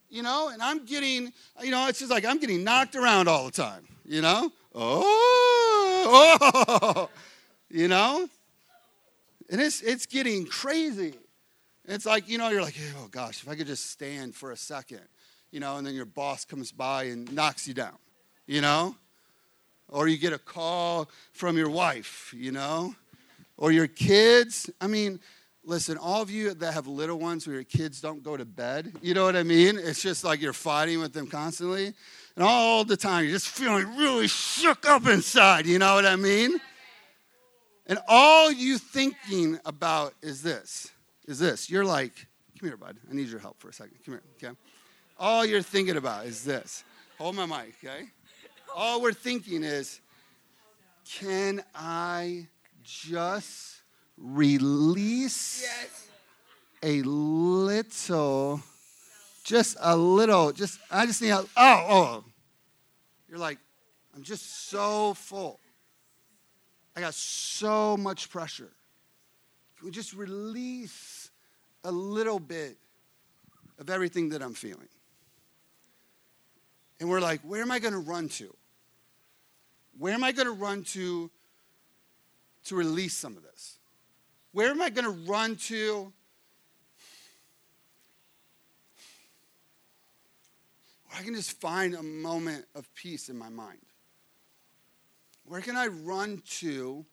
you 0.08 0.22
know, 0.22 0.48
and 0.48 0.62
I'm 0.62 0.84
getting, 0.84 1.32
you 1.62 1.70
know, 1.70 1.88
it's 1.88 1.98
just 1.98 2.10
like 2.10 2.24
I'm 2.24 2.38
getting 2.38 2.64
knocked 2.64 2.96
around 2.96 3.28
all 3.28 3.44
the 3.44 3.50
time, 3.50 3.86
you 4.04 4.22
know? 4.22 4.50
Oh, 4.74 6.06
oh 6.06 7.10
you 7.70 7.88
know? 7.88 8.28
And 9.50 9.60
it's, 9.60 9.82
it's 9.82 10.06
getting 10.06 10.46
crazy. 10.46 11.14
It's 11.86 12.06
like, 12.06 12.28
you 12.28 12.38
know, 12.38 12.48
you're 12.50 12.62
like, 12.62 12.76
oh 12.98 13.08
gosh, 13.10 13.42
if 13.42 13.48
I 13.48 13.56
could 13.56 13.66
just 13.66 13.90
stand 13.90 14.34
for 14.34 14.52
a 14.52 14.56
second, 14.56 15.02
you 15.50 15.60
know, 15.60 15.76
and 15.76 15.86
then 15.86 15.94
your 15.94 16.04
boss 16.04 16.44
comes 16.44 16.72
by 16.72 17.04
and 17.04 17.32
knocks 17.32 17.66
you 17.66 17.74
down, 17.74 17.96
you 18.46 18.60
know? 18.60 18.94
Or 19.88 20.06
you 20.06 20.16
get 20.16 20.32
a 20.32 20.38
call 20.38 21.10
from 21.32 21.58
your 21.58 21.68
wife, 21.68 22.32
you 22.36 22.52
know? 22.52 22.94
Or 23.56 23.72
your 23.72 23.88
kids. 23.88 24.70
I 24.80 24.86
mean, 24.86 25.20
listen, 25.64 25.98
all 25.98 26.22
of 26.22 26.30
you 26.30 26.54
that 26.54 26.74
have 26.74 26.86
little 26.86 27.18
ones 27.18 27.46
where 27.46 27.54
your 27.54 27.64
kids 27.64 28.00
don't 28.00 28.22
go 28.22 28.36
to 28.36 28.44
bed, 28.44 28.92
you 29.02 29.14
know 29.14 29.24
what 29.24 29.36
I 29.36 29.42
mean? 29.42 29.78
It's 29.78 30.02
just 30.02 30.24
like 30.24 30.40
you're 30.40 30.52
fighting 30.52 31.00
with 31.00 31.12
them 31.12 31.26
constantly. 31.26 31.92
And 32.36 32.44
all 32.44 32.84
the 32.84 32.96
time, 32.96 33.24
you're 33.24 33.34
just 33.34 33.48
feeling 33.48 33.96
really 33.96 34.28
shook 34.28 34.88
up 34.88 35.06
inside, 35.06 35.66
you 35.66 35.78
know 35.78 35.94
what 35.94 36.06
I 36.06 36.16
mean? 36.16 36.58
And 37.86 37.98
all 38.08 38.52
you 38.52 38.78
thinking 38.78 39.58
about 39.64 40.14
is 40.22 40.42
this, 40.42 40.90
is 41.26 41.38
this. 41.38 41.68
You're 41.68 41.84
like, 41.84 42.14
come 42.58 42.68
here, 42.68 42.76
bud. 42.76 42.96
I 43.10 43.14
need 43.14 43.28
your 43.28 43.40
help 43.40 43.58
for 43.58 43.68
a 43.68 43.72
second. 43.72 43.96
Come 44.04 44.14
here, 44.14 44.22
okay? 44.50 44.56
All 45.18 45.44
you're 45.44 45.62
thinking 45.62 45.96
about 45.96 46.26
is 46.26 46.44
this. 46.44 46.84
Hold 47.18 47.34
my 47.34 47.46
mic, 47.46 47.74
okay? 47.84 48.04
All 48.74 49.02
we're 49.02 49.12
thinking 49.12 49.64
is, 49.64 50.00
can 51.04 51.62
I 51.74 52.46
just 52.84 53.79
release 54.20 55.62
yes. 55.62 56.08
a 56.82 57.02
little, 57.02 58.60
just 59.44 59.76
a 59.80 59.96
little, 59.96 60.52
just, 60.52 60.78
I 60.90 61.06
just 61.06 61.22
need, 61.22 61.30
a, 61.30 61.38
oh, 61.38 61.46
oh, 61.56 61.86
oh. 61.88 62.24
You're 63.28 63.38
like, 63.38 63.58
I'm 64.14 64.22
just 64.22 64.68
so 64.68 65.14
full. 65.14 65.58
I 66.94 67.00
got 67.00 67.14
so 67.14 67.96
much 67.96 68.28
pressure. 68.30 68.70
Can 69.78 69.86
we 69.86 69.92
just 69.92 70.12
release 70.12 71.30
a 71.84 71.90
little 71.90 72.38
bit 72.38 72.76
of 73.78 73.88
everything 73.88 74.28
that 74.30 74.42
I'm 74.42 74.52
feeling? 74.52 74.88
And 76.98 77.08
we're 77.08 77.20
like, 77.20 77.40
where 77.40 77.62
am 77.62 77.70
I 77.70 77.78
going 77.78 77.94
to 77.94 78.00
run 78.00 78.28
to? 78.28 78.54
Where 79.98 80.12
am 80.12 80.22
I 80.22 80.32
going 80.32 80.46
to 80.46 80.52
run 80.52 80.84
to 80.84 81.30
to 82.64 82.76
release 82.76 83.14
some 83.14 83.38
of 83.38 83.42
this? 83.42 83.78
Where 84.52 84.70
am 84.70 84.82
I 84.82 84.90
going 84.90 85.04
to 85.04 85.30
run 85.30 85.56
to 85.56 86.12
I 91.16 91.22
can 91.22 91.34
just 91.34 91.60
find 91.60 91.94
a 91.94 92.02
moment 92.02 92.64
of 92.74 92.92
peace 92.94 93.28
in 93.28 93.36
my 93.36 93.48
mind? 93.48 93.80
Where 95.44 95.60
can 95.60 95.76
I 95.76 95.88
run 95.88 96.42
to 96.60 97.04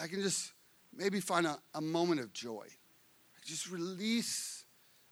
I 0.00 0.06
can 0.06 0.22
just 0.22 0.52
maybe 0.96 1.20
find 1.20 1.46
a, 1.46 1.58
a 1.74 1.80
moment 1.80 2.20
of 2.20 2.32
joy? 2.32 2.66
Just 3.44 3.70
release 3.70 4.64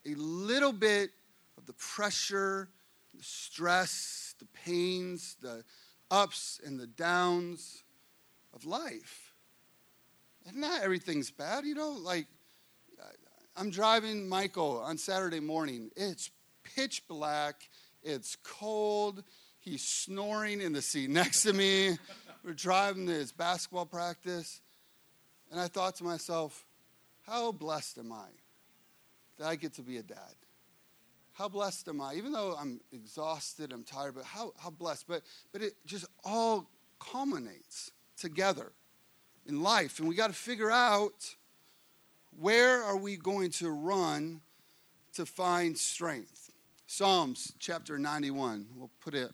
a 0.07 0.15
little 0.15 0.73
bit 0.73 1.11
of 1.57 1.67
the 1.67 1.73
pressure, 1.73 2.69
the 3.15 3.23
stress, 3.23 4.37
the 4.39 4.47
pains, 4.47 5.37
the 5.43 5.65
ups 6.11 6.61
and 6.65 6.79
the 6.79 6.87
downs 6.87 7.83
of 8.55 8.65
life. 8.65 9.28
Not 10.55 10.83
everything's 10.83 11.31
bad, 11.31 11.65
you 11.65 11.75
know, 11.75 11.91
like 11.91 12.27
I'm 13.59 13.71
driving 13.71 14.29
Michael 14.29 14.81
on 14.85 14.99
Saturday 14.99 15.41
morning. 15.41 15.91
It's 15.97 16.31
pitch 16.77 17.03
black, 17.09 17.69
it's 18.05 18.37
cold, 18.45 19.25
he's 19.59 19.83
snoring 19.83 20.61
in 20.61 20.73
the 20.73 20.81
seat 20.81 21.11
next 21.11 21.43
to 21.43 21.53
me. 21.53 21.99
We're 22.45 22.53
driving 22.53 23.07
to 23.07 23.13
his 23.13 23.33
basketball 23.33 23.87
practice. 23.87 24.61
And 25.51 25.61
I 25.61 25.67
thought 25.67 25.97
to 25.97 26.05
myself, 26.05 26.65
how 27.27 27.51
blessed 27.51 27.99
am 27.99 28.13
I 28.13 28.29
that 29.39 29.49
I 29.49 29.57
get 29.57 29.75
to 29.75 29.83
be 29.83 29.97
a 29.97 30.03
dad? 30.05 30.37
How 31.33 31.49
blessed 31.49 31.89
am 31.89 32.01
I? 32.01 32.15
Even 32.15 32.31
though 32.31 32.55
I'm 32.59 32.81
exhausted, 32.93 33.73
I'm 33.73 33.83
tired, 33.83 34.15
but 34.15 34.25
how, 34.25 34.53
how 34.57 34.71
blessed. 34.71 35.07
But, 35.09 35.23
but 35.53 35.63
it 35.63 35.75
just 35.85 36.07
all 36.25 36.71
culminates 37.01 37.91
together 38.17 38.73
in 39.49 39.63
life. 39.63 39.99
And 39.99 40.09
we 40.09 40.15
got 40.15 40.29
to 40.29 40.37
figure 40.37 40.71
out 40.71 41.35
where 42.39 42.85
are 42.85 42.97
we 42.97 43.17
going 43.17 43.51
to 43.53 43.71
run 43.71 44.41
to 45.15 45.27
find 45.27 45.77
strength. 45.77 46.53
Psalms 46.87 47.53
chapter 47.59 47.99
91. 47.99 48.67
We'll 48.77 48.91
put 49.01 49.15
it 49.15 49.31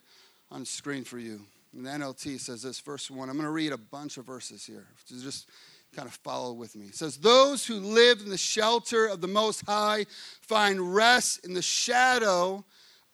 on 0.50 0.60
the 0.60 0.66
screen 0.66 1.04
for 1.04 1.18
you. 1.18 1.40
And 1.76 1.84
the 1.84 1.90
NLT 1.90 2.40
says 2.40 2.62
this, 2.62 2.80
verse 2.80 3.10
1. 3.10 3.28
I'm 3.28 3.34
going 3.34 3.44
to 3.44 3.50
read 3.50 3.72
a 3.72 3.78
bunch 3.78 4.16
of 4.16 4.24
verses 4.24 4.64
here. 4.64 4.86
Just 5.08 5.48
kind 5.94 6.08
of 6.08 6.14
follow 6.14 6.52
with 6.52 6.74
me. 6.76 6.86
It 6.86 6.94
says, 6.94 7.16
Those 7.16 7.66
who 7.66 7.74
live 7.74 8.20
in 8.20 8.30
the 8.30 8.38
shelter 8.38 9.06
of 9.06 9.20
the 9.20 9.28
Most 9.28 9.64
High 9.66 10.06
find 10.40 10.94
rest 10.94 11.44
in 11.44 11.54
the 11.54 11.62
shadow 11.62 12.64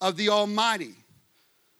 of 0.00 0.16
the 0.16 0.28
Almighty. 0.28 0.94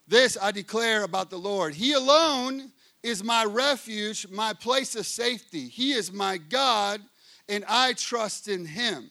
This 0.09 0.37
I 0.41 0.51
declare 0.51 1.05
about 1.05 1.31
the 1.31 1.39
Lord. 1.39 1.75
He 1.75 1.93
alone 1.93 2.73
is 3.03 3.25
my 3.25 3.45
refuge, 3.45 4.27
my 4.31 4.53
place 4.53 4.95
of 4.97 5.07
safety. 5.07 5.69
He 5.69 5.93
is 5.93 6.13
my 6.13 6.39
God, 6.39 7.01
and 7.49 7.65
I 7.69 7.95
trust 7.95 8.49
in 8.49 8.67
him. 8.67 9.11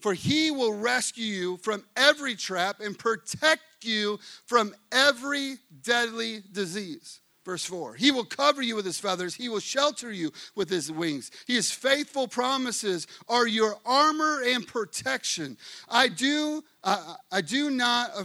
For 0.00 0.14
he 0.14 0.50
will 0.50 0.72
rescue 0.72 1.24
you 1.24 1.56
from 1.58 1.84
every 1.96 2.34
trap 2.34 2.80
and 2.80 2.98
protect 2.98 3.62
you 3.82 4.18
from 4.46 4.74
every 4.92 5.56
deadly 5.82 6.42
disease. 6.52 7.20
Verse 7.44 7.64
4 7.64 7.94
He 7.94 8.10
will 8.10 8.24
cover 8.24 8.62
you 8.62 8.76
with 8.76 8.84
his 8.84 8.98
feathers, 8.98 9.34
he 9.34 9.48
will 9.48 9.60
shelter 9.60 10.12
you 10.12 10.32
with 10.54 10.68
his 10.68 10.90
wings. 10.90 11.30
His 11.46 11.70
faithful 11.70 12.28
promises 12.28 13.06
are 13.28 13.46
your 13.46 13.76
armor 13.84 14.42
and 14.46 14.66
protection. 14.66 15.56
I 15.88 16.08
do, 16.08 16.62
uh, 16.84 17.14
I 17.32 17.40
do 17.40 17.70
not, 17.70 18.10
uh, 18.14 18.24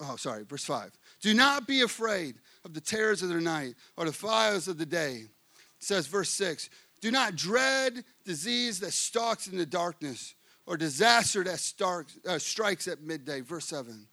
oh, 0.00 0.16
sorry, 0.16 0.44
verse 0.44 0.64
5. 0.64 0.90
Do 1.20 1.34
not 1.34 1.66
be 1.66 1.82
afraid 1.82 2.36
of 2.64 2.74
the 2.74 2.80
terrors 2.80 3.22
of 3.22 3.28
the 3.28 3.40
night 3.40 3.74
or 3.96 4.04
the 4.04 4.12
fires 4.12 4.68
of 4.68 4.78
the 4.78 4.86
day. 4.86 5.24
It 5.24 5.84
says, 5.84 6.06
verse 6.06 6.30
6 6.30 6.70
Do 7.00 7.10
not 7.10 7.36
dread 7.36 8.04
disease 8.24 8.80
that 8.80 8.92
stalks 8.92 9.46
in 9.46 9.56
the 9.56 9.66
darkness 9.66 10.34
or 10.66 10.76
disaster 10.76 11.42
that 11.44 11.58
starks, 11.58 12.18
uh, 12.26 12.38
strikes 12.38 12.86
at 12.86 13.02
midday. 13.02 13.40
Verse 13.40 13.66
7 13.66 14.06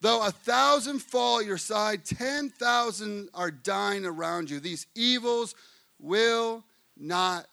Though 0.00 0.24
a 0.26 0.30
thousand 0.30 1.00
fall 1.00 1.40
at 1.40 1.46
your 1.46 1.58
side, 1.58 2.04
10,000 2.04 3.28
are 3.34 3.50
dying 3.50 4.06
around 4.06 4.48
you. 4.48 4.58
These 4.58 4.86
evils 4.94 5.54
will 5.98 6.64
not 6.96 7.46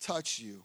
touch 0.00 0.38
you. 0.38 0.62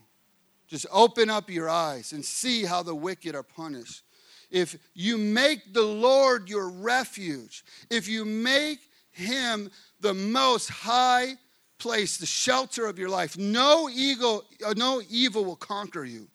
Just 0.68 0.86
open 0.92 1.30
up 1.30 1.50
your 1.50 1.70
eyes 1.70 2.12
and 2.12 2.24
see 2.24 2.66
how 2.66 2.84
the 2.84 2.94
wicked 2.94 3.36
are 3.36 3.44
punished. 3.44 4.04
If 4.52 4.78
you 4.94 5.18
make 5.18 5.74
the 5.74 5.84
Lord 5.84 6.50
your 6.50 6.70
refuge, 6.70 7.64
if 7.90 8.08
you 8.08 8.26
make 8.26 8.80
him 9.20 9.70
the 10.00 10.14
most 10.14 10.70
high 10.70 11.36
place, 11.78 12.18
the 12.18 12.26
shelter 12.26 12.86
of 12.86 13.00
your 13.00 13.10
life, 13.10 13.38
no 13.38 13.90
evil, 13.90 14.44
uh, 14.66 14.74
no 14.76 15.02
evil 15.10 15.46
will 15.46 15.56
conquer 15.56 16.04
you. 16.04 16.28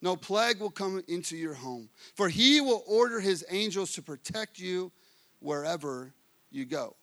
No 0.00 0.14
plague 0.14 0.60
will 0.60 0.70
come 0.70 1.02
into 1.08 1.36
your 1.36 1.54
home, 1.54 1.88
for 2.14 2.28
he 2.28 2.60
will 2.60 2.84
order 2.86 3.18
his 3.18 3.44
angels 3.50 3.92
to 3.94 4.02
protect 4.02 4.58
you 4.58 4.92
wherever 5.40 6.12
you 6.50 6.64
go. 6.64 6.94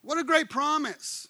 What 0.00 0.18
a 0.18 0.24
great 0.24 0.48
promise! 0.48 1.28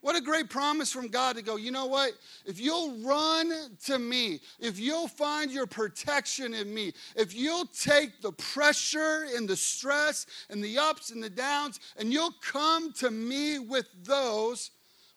What 0.00 0.16
a 0.16 0.20
great 0.20 0.48
promise 0.48 0.92
from 0.92 1.08
God 1.08 1.36
to 1.36 1.42
go, 1.42 1.56
you 1.56 1.72
know 1.72 1.86
what? 1.86 2.12
If 2.46 2.60
you'll 2.60 2.98
run 2.98 3.52
to 3.86 3.98
me, 3.98 4.40
if 4.60 4.78
you'll 4.78 5.08
find 5.08 5.50
your 5.50 5.66
protection 5.66 6.54
in 6.54 6.72
me, 6.72 6.92
if 7.16 7.34
you'll 7.34 7.66
take 7.66 8.20
the 8.22 8.32
pressure 8.32 9.26
and 9.34 9.48
the 9.48 9.56
stress 9.56 10.26
and 10.50 10.62
the 10.62 10.78
ups 10.78 11.10
and 11.10 11.22
the 11.22 11.30
downs, 11.30 11.80
and 11.96 12.12
you'll 12.12 12.34
come 12.40 12.92
to 12.94 13.10
me 13.10 13.58
with 13.58 13.86
those, 14.04 14.70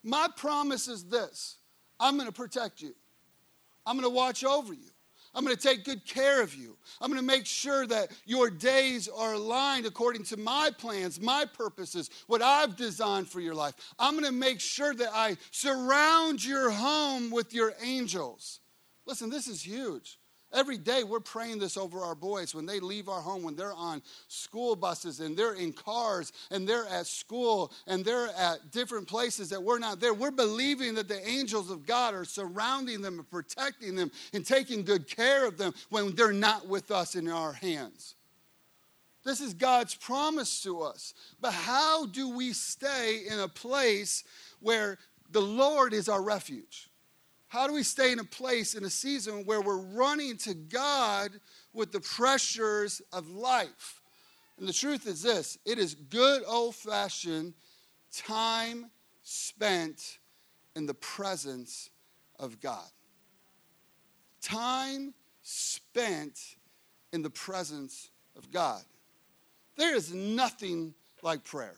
my 0.03 0.27
promise 0.35 0.88
is 0.88 1.03
this 1.05 1.57
I'm 2.00 2.15
going 2.15 2.27
to 2.27 2.33
protect 2.33 2.81
you. 2.81 2.95
I'm 3.85 3.95
going 3.95 4.09
to 4.09 4.15
watch 4.15 4.43
over 4.43 4.73
you. 4.73 4.90
I'm 5.33 5.45
going 5.45 5.55
to 5.55 5.61
take 5.61 5.85
good 5.85 6.05
care 6.05 6.41
of 6.41 6.55
you. 6.55 6.77
I'm 7.00 7.09
going 7.09 7.21
to 7.21 7.25
make 7.25 7.45
sure 7.45 7.88
that 7.88 8.11
your 8.25 8.50
days 8.50 9.07
are 9.07 9.33
aligned 9.33 9.85
according 9.85 10.23
to 10.25 10.38
my 10.38 10.71
plans, 10.77 11.21
my 11.21 11.45
purposes, 11.45 12.09
what 12.27 12.41
I've 12.41 12.75
designed 12.75 13.29
for 13.29 13.39
your 13.39 13.55
life. 13.55 13.75
I'm 13.97 14.13
going 14.13 14.25
to 14.25 14.31
make 14.31 14.59
sure 14.59 14.93
that 14.93 15.09
I 15.13 15.38
surround 15.51 16.43
your 16.43 16.69
home 16.69 17.31
with 17.31 17.53
your 17.53 17.73
angels. 17.81 18.59
Listen, 19.05 19.29
this 19.29 19.47
is 19.47 19.65
huge. 19.65 20.19
Every 20.53 20.77
day 20.77 21.03
we're 21.03 21.22
praying 21.22 21.60
this 21.60 21.77
over 21.77 22.00
our 22.01 22.15
boys 22.15 22.53
when 22.53 22.65
they 22.65 22.81
leave 22.81 23.08
our 23.08 23.22
home, 23.22 23.43
when 23.43 23.55
they're 23.55 23.74
on 23.74 24.01
school 24.27 24.75
buses 24.75 25.22
and 25.22 25.38
they're 25.38 25.53
in 25.53 25.72
cars 25.72 26.34
and 26.51 26.67
they're 26.67 26.88
at 26.88 27.08
school 27.08 27.72
and 27.88 28.03
they're 28.03 28.27
at 28.38 28.72
different 28.72 29.08
places 29.08 29.50
that 29.50 29.63
we're 29.63 29.79
not 29.79 30.01
there. 30.01 30.13
We're 30.13 30.29
believing 30.29 30.93
that 30.96 31.08
the 31.08 31.25
angels 31.25 31.72
of 31.72 31.86
God 31.86 32.13
are 32.13 32.25
surrounding 32.25 33.01
them 33.01 33.20
and 33.20 33.31
protecting 33.31 33.96
them 33.96 34.12
and 34.34 34.46
taking 34.46 34.84
good 34.84 35.08
care 35.08 35.48
of 35.48 35.58
them 35.58 35.74
when 35.89 36.15
they're 36.15 36.34
not 36.34 36.67
with 36.67 36.91
us 36.91 37.15
in 37.15 37.29
our 37.29 37.53
hands. 37.53 38.15
This 39.24 39.39
is 39.39 39.53
God's 39.53 39.96
promise 39.96 40.62
to 40.63 40.81
us. 40.81 41.13
But 41.39 41.53
how 41.53 42.08
do 42.08 42.36
we 42.36 42.51
stay 42.53 43.22
in 43.29 43.39
a 43.39 43.48
place 43.48 44.25
where 44.60 44.98
the 45.31 45.41
Lord 45.41 45.93
is 45.93 46.10
our 46.10 46.22
refuge? 46.22 46.90
How 47.51 47.67
do 47.67 47.74
we 47.74 47.84
stay 47.84 48.13
in 48.13 48.20
a 48.20 48.24
place, 48.24 48.75
in 48.75 48.86
a 48.86 48.89
season 48.89 49.43
where 49.43 49.60
we're 49.60 49.75
running 49.75 50.38
to 50.38 50.53
God 50.53 51.31
with 51.74 51.91
the 51.91 52.00
pressures 52.00 53.01
of 53.12 53.29
life? 53.29 54.00
And 54.58 54.65
the 54.65 54.72
truth 54.72 55.05
is 55.05 55.22
this 55.22 55.58
it 55.65 55.77
is 55.77 55.93
good 55.93 56.43
old 56.48 56.75
fashioned 56.75 57.53
time 58.13 58.89
spent 59.24 60.20
in 60.77 60.86
the 60.86 60.93
presence 60.93 61.89
of 62.39 62.62
God. 62.62 62.88
Time 64.41 65.13
spent 65.41 66.39
in 67.12 67.22
the 67.22 67.29
presence 67.29 68.12
of 68.38 68.50
God. 68.50 68.81
There 69.75 69.93
is 69.93 70.13
nothing 70.13 70.93
like 71.22 71.43
prayer. 71.43 71.75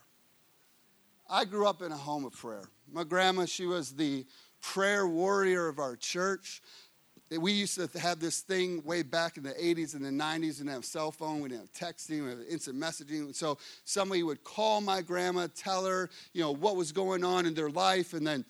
I 1.27 1.45
grew 1.45 1.65
up 1.65 1.81
in 1.81 1.91
a 1.91 1.97
home 1.97 2.25
of 2.25 2.33
prayer. 2.33 2.65
My 2.91 3.03
grandma, 3.03 3.45
she 3.45 3.65
was 3.65 3.93
the 3.93 4.27
prayer 4.63 5.05
warrior 5.05 5.67
of 5.67 5.77
our 5.77 5.95
church. 5.95 6.61
We 7.29 7.51
used 7.51 7.75
to 7.75 7.99
have 7.99 8.19
this 8.19 8.39
thing 8.39 8.83
way 8.83 9.03
back 9.03 9.37
in 9.37 9.43
the 9.43 9.51
80s 9.51 9.95
and 9.95 10.05
the 10.05 10.09
90s. 10.09 10.39
We 10.39 10.49
didn't 10.49 10.69
have 10.69 10.85
cell 10.85 11.11
phone, 11.11 11.41
we 11.41 11.49
didn't 11.49 11.61
have 11.61 11.73
texting, 11.73 12.21
we 12.23 12.29
didn't 12.29 12.39
have 12.39 12.47
instant 12.47 12.79
messaging. 12.79 13.35
So 13.35 13.57
somebody 13.85 14.23
would 14.23 14.43
call 14.43 14.81
my 14.81 15.01
grandma, 15.01 15.47
tell 15.55 15.85
her, 15.85 16.09
you 16.33 16.41
know, 16.41 16.51
what 16.51 16.75
was 16.75 16.91
going 16.91 17.23
on 17.23 17.45
in 17.45 17.53
their 17.53 17.69
life, 17.69 18.13
and 18.13 18.25
then 18.25 18.45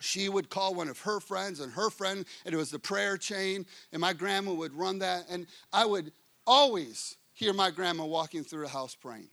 she 0.00 0.28
would 0.28 0.50
call 0.50 0.74
one 0.74 0.88
of 0.88 0.98
her 1.00 1.20
friends 1.20 1.60
and 1.60 1.72
her 1.72 1.90
friend, 1.90 2.24
and 2.44 2.54
it 2.54 2.56
was 2.56 2.70
the 2.70 2.78
prayer 2.78 3.16
chain, 3.16 3.64
and 3.92 4.00
my 4.00 4.12
grandma 4.12 4.52
would 4.52 4.74
run 4.74 4.98
that. 5.00 5.24
And 5.30 5.46
I 5.72 5.84
would 5.84 6.12
always 6.46 7.16
hear 7.32 7.52
my 7.52 7.70
grandma 7.70 8.04
walking 8.04 8.42
through 8.42 8.62
the 8.62 8.68
house 8.68 8.94
praying. 8.94 9.28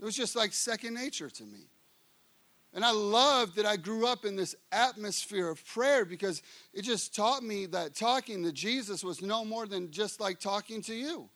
It 0.00 0.04
was 0.04 0.16
just 0.16 0.36
like 0.36 0.52
second 0.52 0.94
nature 0.94 1.30
to 1.30 1.44
me. 1.44 1.68
And 2.74 2.84
I 2.84 2.90
love 2.90 3.54
that 3.54 3.64
I 3.66 3.76
grew 3.76 4.06
up 4.06 4.24
in 4.24 4.36
this 4.36 4.54
atmosphere 4.70 5.48
of 5.48 5.64
prayer 5.66 6.04
because 6.04 6.42
it 6.74 6.82
just 6.82 7.14
taught 7.14 7.42
me 7.42 7.66
that 7.66 7.94
talking 7.94 8.42
to 8.44 8.52
Jesus 8.52 9.02
was 9.02 9.22
no 9.22 9.44
more 9.44 9.66
than 9.66 9.90
just 9.90 10.20
like 10.20 10.38
talking 10.38 10.82
to 10.82 10.94
you. 10.94 11.28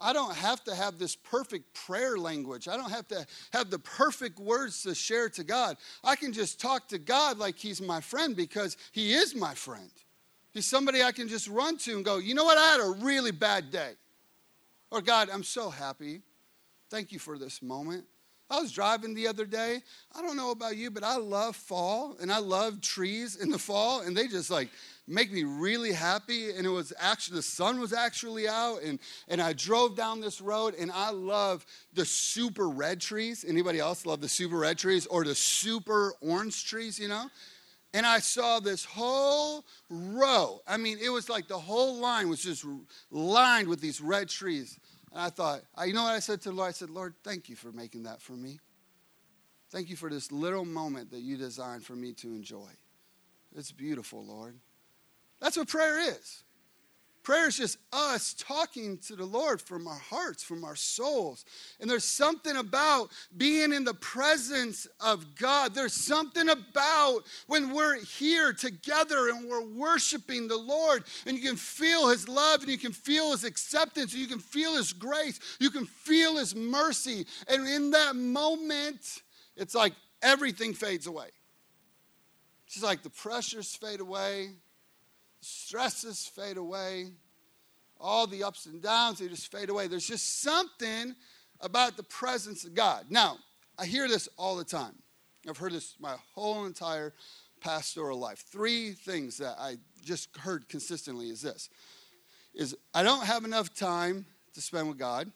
I 0.00 0.12
don't 0.12 0.34
have 0.36 0.62
to 0.64 0.74
have 0.74 0.96
this 0.98 1.16
perfect 1.16 1.74
prayer 1.74 2.16
language. 2.16 2.68
I 2.68 2.76
don't 2.76 2.90
have 2.90 3.08
to 3.08 3.26
have 3.52 3.68
the 3.68 3.80
perfect 3.80 4.38
words 4.38 4.84
to 4.84 4.94
share 4.94 5.28
to 5.30 5.42
God. 5.42 5.76
I 6.04 6.14
can 6.14 6.32
just 6.32 6.60
talk 6.60 6.86
to 6.88 6.98
God 6.98 7.38
like 7.38 7.58
He's 7.58 7.80
my 7.80 8.00
friend 8.00 8.36
because 8.36 8.76
He 8.92 9.14
is 9.14 9.34
my 9.34 9.54
friend. 9.54 9.90
He's 10.52 10.66
somebody 10.66 11.02
I 11.02 11.10
can 11.10 11.26
just 11.26 11.48
run 11.48 11.78
to 11.78 11.96
and 11.96 12.04
go, 12.04 12.18
you 12.18 12.34
know 12.34 12.44
what? 12.44 12.58
I 12.58 12.66
had 12.72 12.80
a 12.80 13.04
really 13.04 13.32
bad 13.32 13.72
day. 13.72 13.92
Or, 14.90 15.02
God, 15.02 15.28
I'm 15.32 15.42
so 15.42 15.68
happy. 15.68 16.22
Thank 16.90 17.12
you 17.12 17.18
for 17.18 17.36
this 17.36 17.60
moment. 17.60 18.04
I 18.50 18.60
was 18.60 18.72
driving 18.72 19.14
the 19.14 19.28
other 19.28 19.44
day. 19.44 19.82
I 20.16 20.22
don't 20.22 20.36
know 20.36 20.52
about 20.52 20.76
you, 20.76 20.90
but 20.90 21.04
I 21.04 21.16
love 21.16 21.54
fall 21.54 22.16
and 22.20 22.32
I 22.32 22.38
love 22.38 22.80
trees 22.80 23.36
in 23.36 23.50
the 23.50 23.58
fall, 23.58 24.00
and 24.00 24.16
they 24.16 24.26
just 24.26 24.50
like 24.50 24.70
make 25.06 25.30
me 25.30 25.44
really 25.44 25.92
happy. 25.92 26.50
And 26.52 26.66
it 26.66 26.70
was 26.70 26.92
actually, 26.98 27.36
the 27.36 27.42
sun 27.42 27.78
was 27.78 27.92
actually 27.92 28.48
out, 28.48 28.82
and, 28.82 28.98
and 29.28 29.42
I 29.42 29.52
drove 29.52 29.96
down 29.96 30.20
this 30.20 30.40
road, 30.40 30.74
and 30.78 30.90
I 30.90 31.10
love 31.10 31.66
the 31.92 32.06
super 32.06 32.68
red 32.68 33.00
trees. 33.00 33.44
Anybody 33.46 33.80
else 33.80 34.06
love 34.06 34.20
the 34.22 34.28
super 34.28 34.56
red 34.56 34.78
trees 34.78 35.06
or 35.06 35.24
the 35.24 35.34
super 35.34 36.14
orange 36.22 36.64
trees, 36.64 36.98
you 36.98 37.08
know? 37.08 37.26
And 37.94 38.04
I 38.06 38.18
saw 38.18 38.60
this 38.60 38.84
whole 38.84 39.64
row. 39.88 40.60
I 40.66 40.76
mean, 40.76 40.98
it 41.02 41.08
was 41.08 41.30
like 41.30 41.48
the 41.48 41.58
whole 41.58 41.96
line 41.96 42.28
was 42.28 42.42
just 42.42 42.64
lined 43.10 43.66
with 43.66 43.80
these 43.80 44.00
red 44.00 44.28
trees. 44.28 44.78
And 45.12 45.20
I 45.20 45.30
thought, 45.30 45.62
you 45.86 45.92
know 45.92 46.04
what 46.04 46.14
I 46.14 46.18
said 46.18 46.40
to 46.42 46.50
the 46.50 46.54
Lord? 46.54 46.68
I 46.68 46.72
said, 46.72 46.90
Lord, 46.90 47.14
thank 47.24 47.48
you 47.48 47.56
for 47.56 47.72
making 47.72 48.04
that 48.04 48.20
for 48.20 48.32
me. 48.32 48.58
Thank 49.70 49.90
you 49.90 49.96
for 49.96 50.08
this 50.08 50.32
little 50.32 50.64
moment 50.64 51.10
that 51.10 51.20
you 51.20 51.36
designed 51.36 51.84
for 51.84 51.94
me 51.94 52.12
to 52.14 52.28
enjoy. 52.28 52.70
It's 53.56 53.72
beautiful, 53.72 54.24
Lord. 54.24 54.58
That's 55.40 55.56
what 55.56 55.68
prayer 55.68 55.98
is. 55.98 56.44
Prayer 57.28 57.48
is 57.48 57.58
just 57.58 57.76
us 57.92 58.32
talking 58.38 58.96
to 59.06 59.14
the 59.14 59.26
Lord 59.26 59.60
from 59.60 59.86
our 59.86 59.98
hearts, 59.98 60.42
from 60.42 60.64
our 60.64 60.74
souls. 60.74 61.44
And 61.78 61.90
there's 61.90 62.02
something 62.02 62.56
about 62.56 63.10
being 63.36 63.74
in 63.74 63.84
the 63.84 63.92
presence 63.92 64.86
of 64.98 65.34
God. 65.34 65.74
There's 65.74 65.92
something 65.92 66.48
about 66.48 67.24
when 67.46 67.74
we're 67.74 68.02
here 68.02 68.54
together 68.54 69.28
and 69.28 69.46
we're 69.46 69.66
worshiping 69.66 70.48
the 70.48 70.56
Lord 70.56 71.04
and 71.26 71.36
you 71.36 71.46
can 71.46 71.56
feel 71.56 72.08
His 72.08 72.30
love 72.30 72.62
and 72.62 72.70
you 72.70 72.78
can 72.78 72.92
feel 72.92 73.32
His 73.32 73.44
acceptance 73.44 74.14
and 74.14 74.22
you 74.22 74.28
can 74.28 74.38
feel 74.38 74.74
His 74.74 74.94
grace. 74.94 75.38
You 75.60 75.68
can 75.68 75.84
feel 75.84 76.38
His 76.38 76.56
mercy. 76.56 77.26
And 77.46 77.68
in 77.68 77.90
that 77.90 78.16
moment, 78.16 79.20
it's 79.54 79.74
like 79.74 79.92
everything 80.22 80.72
fades 80.72 81.06
away. 81.06 81.28
It's 82.68 82.82
like 82.82 83.02
the 83.02 83.10
pressures 83.10 83.76
fade 83.76 84.00
away, 84.00 84.52
stresses 85.40 86.26
fade 86.26 86.56
away, 86.56 87.12
all 88.00 88.26
the 88.26 88.44
ups 88.44 88.66
and 88.66 88.82
downs, 88.82 89.18
they 89.18 89.28
just 89.28 89.50
fade 89.50 89.70
away. 89.70 89.88
There's 89.88 90.06
just 90.06 90.40
something 90.40 91.14
about 91.60 91.96
the 91.96 92.02
presence 92.04 92.64
of 92.64 92.74
God. 92.74 93.06
Now, 93.10 93.38
I 93.78 93.86
hear 93.86 94.08
this 94.08 94.28
all 94.36 94.56
the 94.56 94.64
time. 94.64 94.94
I've 95.48 95.56
heard 95.56 95.72
this 95.72 95.94
my 96.00 96.16
whole 96.34 96.64
entire 96.66 97.12
pastoral 97.60 98.18
life. 98.18 98.44
Three 98.50 98.92
things 98.92 99.38
that 99.38 99.56
I 99.58 99.76
just 100.04 100.36
heard 100.36 100.68
consistently 100.68 101.30
is 101.30 101.42
this 101.42 101.68
is 102.54 102.74
I 102.94 103.02
don't 103.02 103.24
have 103.24 103.44
enough 103.44 103.74
time 103.74 104.26
to 104.54 104.60
spend 104.60 104.88
with 104.88 104.98
God. 104.98 105.30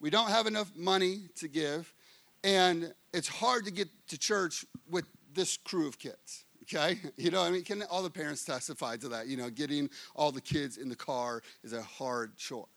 We 0.00 0.10
don't 0.10 0.30
have 0.30 0.46
enough 0.46 0.70
money 0.76 1.28
to 1.36 1.48
give, 1.48 1.92
and 2.42 2.94
it's 3.12 3.28
hard 3.28 3.64
to 3.66 3.70
get 3.70 3.88
to 4.08 4.18
church 4.18 4.64
with 4.90 5.04
this 5.34 5.56
crew 5.56 5.86
of 5.86 5.98
kids. 5.98 6.44
Okay? 6.64 6.98
You 7.16 7.30
know, 7.30 7.42
I 7.42 7.50
mean, 7.50 7.62
can 7.62 7.82
all 7.84 8.02
the 8.02 8.10
parents 8.10 8.44
testify 8.44 8.96
to 8.98 9.08
that? 9.10 9.26
You 9.28 9.36
know, 9.36 9.50
getting 9.50 9.88
all 10.14 10.32
the 10.32 10.40
kids 10.40 10.76
in 10.76 10.88
the 10.88 10.96
car 10.96 11.42
is 11.62 11.72
a 11.72 11.82
hard 11.82 12.36
chore. 12.36 12.68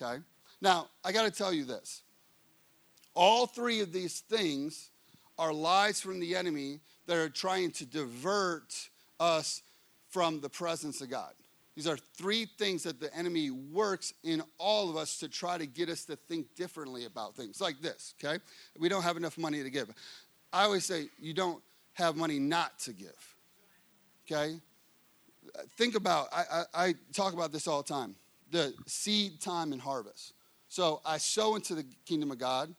Okay? 0.00 0.22
Now, 0.60 0.88
I 1.04 1.12
got 1.12 1.24
to 1.24 1.30
tell 1.30 1.52
you 1.52 1.64
this. 1.64 2.02
All 3.14 3.46
three 3.46 3.80
of 3.80 3.92
these 3.92 4.20
things 4.20 4.90
are 5.38 5.52
lies 5.52 6.00
from 6.00 6.20
the 6.20 6.34
enemy 6.34 6.80
that 7.06 7.16
are 7.16 7.28
trying 7.28 7.70
to 7.72 7.86
divert 7.86 8.88
us 9.20 9.62
from 10.08 10.40
the 10.40 10.48
presence 10.48 11.00
of 11.00 11.10
God. 11.10 11.32
These 11.74 11.86
are 11.86 11.98
three 12.14 12.46
things 12.58 12.84
that 12.84 13.00
the 13.00 13.14
enemy 13.14 13.50
works 13.50 14.14
in 14.24 14.42
all 14.58 14.88
of 14.88 14.96
us 14.96 15.18
to 15.18 15.28
try 15.28 15.58
to 15.58 15.66
get 15.66 15.90
us 15.90 16.06
to 16.06 16.16
think 16.16 16.54
differently 16.54 17.04
about 17.04 17.36
things. 17.36 17.60
Like 17.60 17.82
this, 17.82 18.14
okay? 18.22 18.42
We 18.78 18.88
don't 18.88 19.02
have 19.02 19.18
enough 19.18 19.36
money 19.36 19.62
to 19.62 19.68
give. 19.68 19.90
I 20.52 20.64
always 20.64 20.86
say, 20.86 21.08
you 21.20 21.34
don't 21.34 21.62
have 21.96 22.16
money 22.16 22.38
not 22.38 22.78
to 22.80 22.92
give. 22.92 23.34
Okay? 24.26 24.60
Think 25.76 25.94
about, 25.94 26.28
I, 26.32 26.42
I, 26.52 26.86
I 26.86 26.94
talk 27.12 27.32
about 27.32 27.52
this 27.52 27.66
all 27.66 27.82
the 27.82 27.88
time 27.88 28.14
the 28.52 28.72
seed 28.86 29.40
time 29.40 29.72
and 29.72 29.80
harvest. 29.80 30.32
So 30.68 31.00
I 31.04 31.18
sow 31.18 31.56
into 31.56 31.74
the 31.74 31.84
kingdom 32.04 32.30
of 32.30 32.38
God, 32.38 32.72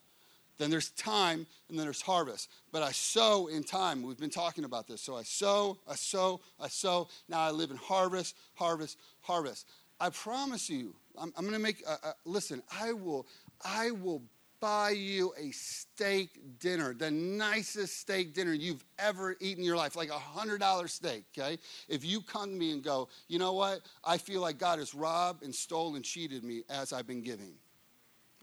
then 0.57 0.69
there's 0.71 0.91
time, 0.91 1.45
and 1.67 1.77
then 1.77 1.85
there's 1.85 2.01
harvest. 2.01 2.49
But 2.71 2.83
I 2.83 2.91
sow 2.91 3.47
in 3.47 3.63
time. 3.63 4.01
We've 4.01 4.17
been 4.17 4.29
talking 4.29 4.63
about 4.63 4.87
this. 4.87 5.01
So 5.01 5.17
I 5.17 5.23
sow, 5.23 5.77
I 5.87 5.95
sow, 5.95 6.39
I 6.59 6.69
sow. 6.69 7.09
Now 7.27 7.41
I 7.41 7.51
live 7.51 7.69
in 7.69 7.77
harvest, 7.77 8.35
harvest, 8.55 8.97
harvest. 9.21 9.67
I 9.99 10.09
promise 10.09 10.69
you, 10.69 10.95
I'm, 11.17 11.33
I'm 11.35 11.43
going 11.43 11.53
to 11.53 11.59
make. 11.59 11.83
A, 11.85 12.07
a, 12.07 12.13
listen, 12.25 12.63
I 12.71 12.93
will, 12.93 13.27
I 13.63 13.91
will 13.91 14.21
buy 14.59 14.91
you 14.91 15.33
a 15.37 15.51
steak 15.51 16.39
dinner, 16.59 16.93
the 16.93 17.11
nicest 17.11 17.99
steak 17.99 18.33
dinner 18.33 18.53
you've 18.53 18.83
ever 18.99 19.35
eaten 19.39 19.59
in 19.59 19.65
your 19.65 19.77
life, 19.77 19.95
like 19.95 20.09
a 20.09 20.13
$100 20.13 20.89
steak, 20.89 21.23
okay? 21.37 21.57
If 21.87 22.03
you 22.03 22.21
come 22.21 22.51
to 22.51 22.55
me 22.55 22.71
and 22.71 22.83
go, 22.83 23.09
you 23.27 23.39
know 23.39 23.53
what? 23.53 23.81
I 24.03 24.17
feel 24.17 24.41
like 24.41 24.57
God 24.57 24.79
has 24.79 24.93
robbed 24.93 25.43
and 25.43 25.53
stole 25.53 25.95
and 25.95 26.03
cheated 26.03 26.43
me 26.43 26.63
as 26.69 26.93
I've 26.93 27.07
been 27.07 27.21
giving. 27.21 27.53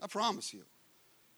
I 0.01 0.07
promise 0.07 0.53
you. 0.53 0.63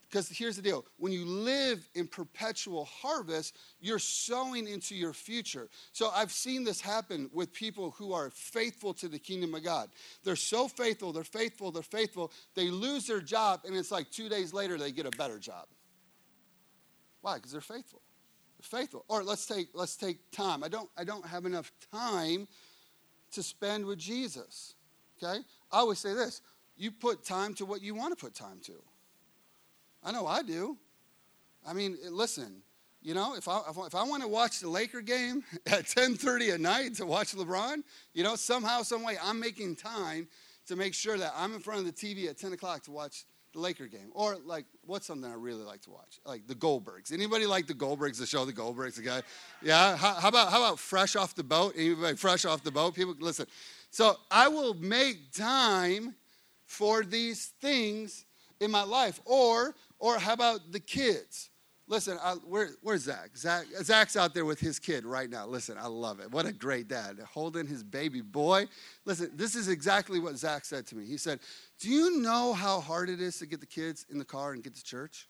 Because 0.10 0.30
here's 0.30 0.56
the 0.56 0.62
deal 0.62 0.86
when 0.98 1.12
you 1.12 1.26
live 1.26 1.88
in 1.94 2.08
perpetual 2.08 2.86
harvest, 2.86 3.58
you're 3.82 4.00
sowing 4.00 4.68
into 4.68 4.96
your 4.96 5.12
future. 5.12 5.68
So 5.92 6.10
I've 6.16 6.32
seen 6.32 6.64
this 6.64 6.80
happen 6.80 7.30
with 7.34 7.52
people 7.52 7.92
who 7.92 8.14
are 8.14 8.30
faithful 8.30 8.94
to 8.96 9.10
the 9.10 9.20
kingdom 9.20 9.54
of 9.54 9.64
God. 9.64 9.90
They're 10.24 10.38
so 10.38 10.68
faithful, 10.68 11.12
they're 11.12 11.26
faithful, 11.26 11.72
they're 11.72 11.84
faithful. 11.84 12.32
They 12.56 12.70
lose 12.70 13.06
their 13.08 13.20
job, 13.20 13.62
and 13.66 13.76
it's 13.76 13.92
like 13.92 14.10
two 14.10 14.30
days 14.30 14.54
later 14.54 14.78
they 14.78 14.92
get 14.92 15.06
a 15.06 15.12
better 15.12 15.40
job. 15.40 15.66
Why? 17.22 17.36
Because 17.36 17.52
they're 17.52 17.62
faithful. 17.62 18.02
They're 18.58 18.80
faithful. 18.80 19.04
Or 19.10 19.24
let's 19.24 19.46
take 19.46 19.68
let's 19.74 19.98
take 19.98 20.32
time. 20.32 20.64
I 20.64 20.70
don't 20.70 20.90
I 20.98 21.04
don't 21.04 21.26
have 21.26 21.46
enough 21.46 21.72
time 21.92 22.48
to 23.34 23.44
spend 23.44 23.86
with 23.86 24.00
Jesus. 24.00 24.76
Okay? 25.22 25.42
I 25.72 25.80
always 25.80 26.00
say 26.00 26.14
this 26.14 26.42
you 26.78 26.92
put 26.92 27.26
time 27.26 27.54
to 27.56 27.66
what 27.66 27.82
you 27.82 27.94
want 27.94 28.18
to 28.18 28.26
put 28.26 28.34
time 28.34 28.60
to. 28.64 28.82
I 30.04 30.12
know 30.12 30.28
I 30.28 30.44
do. 30.44 30.78
I 31.68 31.74
mean, 31.74 31.98
listen, 32.10 32.62
you 33.02 33.14
know, 33.14 33.36
if 33.36 33.48
I, 33.48 33.62
if 33.86 33.96
I 33.96 34.04
want 34.04 34.22
to 34.24 34.28
watch 34.28 34.60
the 34.60 34.70
Laker 34.70 35.02
game 35.02 35.44
at 35.66 35.86
10:30 35.86 36.54
at 36.54 36.60
night 36.60 36.96
to 36.96 37.06
watch 37.06 37.34
LeBron, 37.34 37.84
you 38.14 38.24
know, 38.24 38.36
somehow, 38.36 38.82
some 38.82 39.04
way, 39.04 39.18
I'm 39.22 39.40
making 39.40 39.76
time 39.76 40.28
to 40.68 40.76
make 40.76 40.94
sure 40.94 41.18
that 41.18 41.34
I'm 41.36 41.54
in 41.54 41.60
front 41.60 41.80
of 41.80 41.86
the 41.86 41.94
TV 41.94 42.30
at 42.30 42.38
10 42.38 42.54
o'clock 42.54 42.84
to 42.84 42.92
watch 42.92 43.26
the 43.54 43.60
Laker 43.60 43.88
game. 43.88 44.10
Or 44.12 44.38
like, 44.46 44.66
what's 44.86 45.08
something 45.08 45.30
I 45.30 45.36
really 45.36 45.64
like 45.64 45.82
to 45.84 45.92
watch? 45.92 46.20
Like 46.26 46.48
the 46.48 46.56
Goldbergs. 46.56 47.14
Anybody 47.14 47.46
like 47.46 47.68
the 47.68 47.74
Goldbergs? 47.74 48.18
The 48.18 48.26
show 48.26 48.46
the 48.46 48.54
Goldbergs, 48.54 48.96
the 48.96 49.02
guy. 49.02 49.22
Yeah. 49.62 49.96
How, 49.96 50.14
how 50.16 50.28
about 50.28 50.52
how 50.52 50.58
about 50.58 50.80
Fresh 50.80 51.16
Off 51.16 51.36
the 51.36 51.44
Boat? 51.44 51.74
Anybody 51.76 52.18
Fresh 52.18 52.46
Off 52.46 52.64
the 52.64 52.72
Boat? 52.72 52.96
People 52.96 53.16
listen. 53.20 53.46
So 53.90 54.18
I 54.30 54.48
will 54.48 54.74
make 54.74 55.32
time 55.32 56.16
for 56.66 57.04
these 57.04 57.54
things 57.62 58.26
in 58.60 58.72
my 58.72 58.84
life, 58.84 59.22
or 59.26 59.76
or 60.00 60.20
how 60.20 60.34
about 60.34 60.72
the 60.72 60.80
kids? 60.80 61.50
Listen, 61.90 62.18
I, 62.22 62.34
where, 62.34 62.72
where's 62.82 63.04
Zach? 63.04 63.38
Zach? 63.38 63.66
Zach's 63.82 64.18
out 64.18 64.34
there 64.34 64.44
with 64.44 64.60
his 64.60 64.78
kid 64.78 65.06
right 65.06 65.30
now. 65.30 65.48
Listen, 65.48 65.78
I 65.80 65.88
love 65.88 66.20
it. 66.20 66.30
What 66.30 66.46
a 66.46 66.52
great 66.52 66.90
dad. 66.90 67.18
Holding 67.34 67.66
his 67.66 67.82
baby 67.82 68.20
boy. 68.20 68.68
Listen, 69.06 69.32
this 69.36 69.56
is 69.56 69.70
exactly 69.70 70.20
what 70.20 70.36
Zach 70.36 70.66
said 70.66 70.86
to 70.88 70.96
me. 70.98 71.06
He 71.06 71.16
said, 71.16 71.40
Do 71.80 71.90
you 71.90 72.20
know 72.20 72.54
how 72.54 72.82
hard 72.82 73.10
it 73.10 73.22
is 73.22 73.40
to 73.40 73.46
get 73.46 73.62
the 73.62 73.66
kids 73.66 74.06
in 74.10 74.20
the 74.20 74.26
car 74.26 74.52
and 74.52 74.62
get 74.62 74.76
to 74.76 74.84
church? 74.84 75.30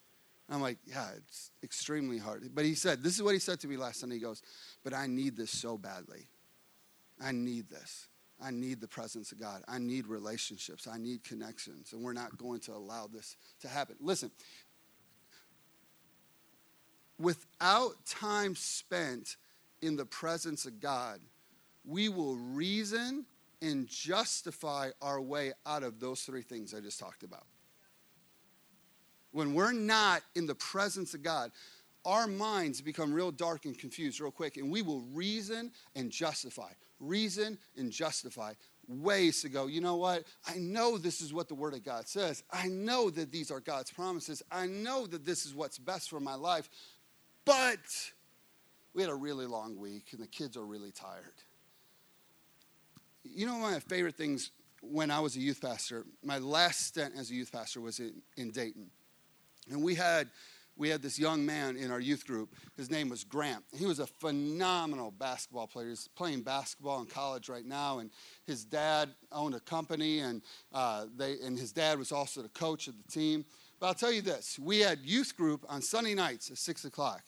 I'm 0.50 0.62
like, 0.62 0.80
Yeah, 0.86 1.10
it's 1.16 1.52
extremely 1.62 2.18
hard. 2.18 2.50
But 2.56 2.66
he 2.66 2.74
said, 2.74 3.04
This 3.04 3.16
is 3.16 3.22
what 3.22 3.34
he 3.34 3.40
said 3.40 3.60
to 3.60 3.68
me 3.68 3.78
last 3.78 4.00
Sunday. 4.00 4.16
He 4.16 4.22
goes, 4.22 4.42
But 4.84 4.96
I 4.96 5.06
need 5.06 5.38
this 5.38 5.52
so 5.52 5.78
badly. 5.78 6.28
I 7.22 7.34
need 7.34 7.70
this. 7.70 8.08
I 8.42 8.52
need 8.52 8.82
the 8.82 8.88
presence 8.88 9.32
of 9.32 9.40
God. 9.40 9.64
I 9.68 9.80
need 9.80 10.08
relationships. 10.08 10.88
I 10.88 10.98
need 10.98 11.24
connections. 11.24 11.94
And 11.94 12.04
we're 12.04 12.14
not 12.14 12.38
going 12.38 12.60
to 12.62 12.74
allow 12.74 13.08
this 13.08 13.36
to 13.62 13.68
happen. 13.68 13.96
Listen, 14.00 14.32
without 17.20 17.94
time 18.06 18.56
spent 18.56 19.38
in 19.82 19.96
the 19.96 20.06
presence 20.06 20.66
of 20.66 20.80
God, 20.80 21.20
we 21.86 22.10
will 22.10 22.36
reason 22.36 23.26
and 23.62 23.88
justify 23.88 24.90
our 25.02 25.20
way 25.20 25.54
out 25.66 25.82
of 25.84 26.00
those 26.00 26.22
three 26.22 26.44
things 26.44 26.74
I 26.74 26.80
just 26.80 27.00
talked 27.00 27.24
about. 27.24 27.46
When 29.32 29.54
we're 29.54 29.74
not 29.74 30.22
in 30.36 30.46
the 30.46 30.56
presence 30.56 31.14
of 31.14 31.24
God, 31.24 31.52
our 32.06 32.28
minds 32.28 32.82
become 32.82 33.12
real 33.12 33.32
dark 33.32 33.66
and 33.66 33.78
confused 33.78 34.20
real 34.22 34.32
quick, 34.32 34.58
and 34.58 34.72
we 34.72 34.82
will 34.82 35.02
reason 35.14 35.72
and 35.96 36.10
justify, 36.10 36.72
reason 37.00 37.58
and 37.76 37.92
justify 37.92 38.54
ways 38.88 39.42
to 39.42 39.50
go, 39.50 39.68
you 39.68 39.82
know 39.82 39.96
what? 39.96 40.24
I 40.48 40.58
know 40.58 40.98
this 40.98 41.22
is 41.22 41.34
what 41.34 41.50
the 41.50 41.56
Word 41.56 41.74
of 41.74 41.84
God 41.84 42.08
says. 42.08 42.44
I 42.52 42.68
know 42.68 43.10
that 43.10 43.32
these 43.32 43.52
are 43.52 43.60
God's 43.60 43.92
promises. 43.92 44.42
I 44.52 44.68
know 44.68 45.06
that 45.08 45.26
this 45.26 45.46
is 45.46 45.54
what's 45.54 45.78
best 45.78 46.10
for 46.10 46.20
my 46.20 46.36
life. 46.36 46.70
But 47.46 47.80
we 48.94 49.02
had 49.02 49.12
a 49.12 49.16
really 49.16 49.46
long 49.46 49.78
week 49.78 50.08
and 50.12 50.22
the 50.22 50.28
kids 50.28 50.58
are 50.58 50.66
really 50.66 50.92
tired. 50.92 51.24
You 53.24 53.46
know, 53.46 53.58
one 53.58 53.74
of 53.74 53.90
my 53.90 53.96
favorite 53.96 54.16
things 54.16 54.52
when 54.82 55.12
I 55.12 55.20
was 55.20 55.36
a 55.36 55.40
youth 55.40 55.62
pastor, 55.62 56.06
my 56.24 56.38
last 56.38 56.88
stint 56.88 57.14
as 57.18 57.30
a 57.30 57.34
youth 57.34 57.52
pastor 57.52 57.82
was 57.82 58.00
in, 58.00 58.22
in 58.38 58.52
Dayton. 58.52 58.90
And 59.70 59.84
we 59.84 59.96
had 59.96 60.30
we 60.78 60.90
had 60.90 61.02
this 61.02 61.18
young 61.18 61.46
man 61.46 61.76
in 61.76 61.92
our 61.92 62.00
youth 62.00 62.26
group. 62.26 62.56
His 62.76 62.92
name 62.92 63.10
was 63.10 63.24
Grant. 63.24 63.64
He 63.76 63.86
was 63.86 64.00
a 64.00 64.08
phenomenal 64.08 65.12
basketball 65.12 65.68
player. 65.68 65.90
He's 65.90 66.08
playing 66.08 66.42
basketball 66.42 67.02
in 67.02 67.08
college 67.08 67.50
right 67.50 67.66
now, 67.66 68.00
and 68.00 68.12
his 68.46 68.64
dad 68.64 69.10
owned 69.32 69.56
a 69.56 69.60
company, 69.60 70.20
and 70.20 70.42
uh, 70.74 71.06
they 71.16 71.38
and 71.44 71.58
his 71.58 71.72
dad 71.72 71.98
was 71.98 72.12
also 72.12 72.42
the 72.42 72.50
coach 72.50 72.88
of 72.88 72.94
the 72.98 73.12
team. 73.12 73.44
But 73.80 73.88
I'll 73.88 73.94
tell 73.96 74.12
you 74.12 74.22
this: 74.22 74.60
we 74.60 74.80
had 74.80 75.00
youth 75.00 75.36
group 75.36 75.66
on 75.68 75.82
Sunday 75.82 76.14
nights 76.14 76.52
at 76.52 76.58
six 76.58 76.86
o'clock. 76.86 77.24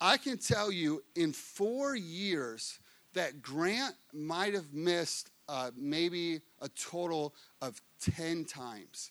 I 0.00 0.16
can 0.16 0.38
tell 0.38 0.72
you, 0.72 1.02
in 1.14 1.32
four 1.32 1.94
years, 1.94 2.78
that 3.14 3.42
Grant 3.42 3.94
might 4.12 4.54
have 4.54 4.72
missed 4.72 5.30
uh, 5.48 5.70
maybe 5.76 6.40
a 6.60 6.68
total 6.68 7.34
of 7.60 7.80
ten 8.00 8.44
times 8.44 9.10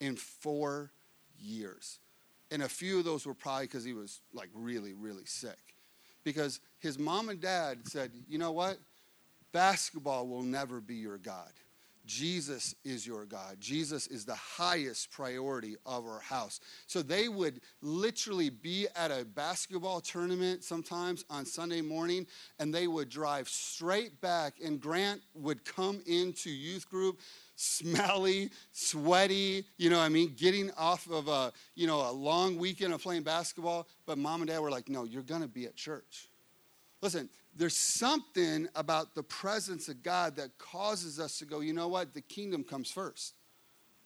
in 0.00 0.16
four 0.16 0.92
years 1.38 1.98
and 2.50 2.62
a 2.62 2.68
few 2.68 2.98
of 2.98 3.04
those 3.04 3.26
were 3.26 3.34
probably 3.34 3.66
because 3.66 3.84
he 3.84 3.92
was 3.92 4.20
like 4.32 4.50
really, 4.54 4.92
really 4.94 5.24
sick. 5.24 5.74
Because 6.24 6.60
his 6.78 6.98
mom 6.98 7.28
and 7.28 7.40
dad 7.40 7.78
said, 7.84 8.10
you 8.28 8.38
know 8.38 8.52
what? 8.52 8.78
Basketball 9.52 10.26
will 10.26 10.42
never 10.42 10.80
be 10.80 10.96
your 10.96 11.18
God. 11.18 11.52
Jesus 12.06 12.74
is 12.84 13.06
your 13.06 13.24
God. 13.24 13.56
Jesus 13.58 14.06
is 14.06 14.24
the 14.24 14.34
highest 14.34 15.10
priority 15.10 15.74
of 15.84 16.06
our 16.06 16.20
house. 16.20 16.60
So 16.86 17.02
they 17.02 17.28
would 17.28 17.60
literally 17.82 18.48
be 18.48 18.86
at 18.94 19.10
a 19.10 19.24
basketball 19.24 20.00
tournament 20.00 20.62
sometimes 20.62 21.24
on 21.28 21.44
Sunday 21.44 21.80
morning, 21.80 22.26
and 22.60 22.72
they 22.72 22.86
would 22.86 23.08
drive 23.08 23.48
straight 23.48 24.20
back, 24.20 24.54
and 24.64 24.80
Grant 24.80 25.20
would 25.34 25.64
come 25.64 26.00
into 26.06 26.48
youth 26.48 26.88
group 26.88 27.18
smelly, 27.56 28.50
sweaty, 28.72 29.64
you 29.78 29.90
know 29.90 29.98
I 29.98 30.08
mean, 30.08 30.34
getting 30.36 30.70
off 30.72 31.10
of 31.10 31.26
a, 31.28 31.52
you 31.74 31.86
know, 31.86 32.08
a 32.08 32.12
long 32.12 32.58
weekend 32.58 32.94
of 32.94 33.02
playing 33.02 33.22
basketball, 33.22 33.88
but 34.06 34.18
mom 34.18 34.42
and 34.42 34.48
dad 34.48 34.60
were 34.60 34.70
like, 34.70 34.88
"No, 34.88 35.04
you're 35.04 35.22
going 35.22 35.42
to 35.42 35.48
be 35.48 35.66
at 35.66 35.74
church." 35.74 36.28
Listen, 37.02 37.28
there's 37.54 37.76
something 37.76 38.68
about 38.74 39.14
the 39.14 39.22
presence 39.22 39.88
of 39.88 40.02
God 40.02 40.36
that 40.36 40.56
causes 40.58 41.18
us 41.18 41.38
to 41.38 41.46
go, 41.46 41.60
"You 41.60 41.72
know 41.72 41.88
what? 41.88 42.14
The 42.14 42.22
kingdom 42.22 42.62
comes 42.62 42.90
first. 42.90 43.34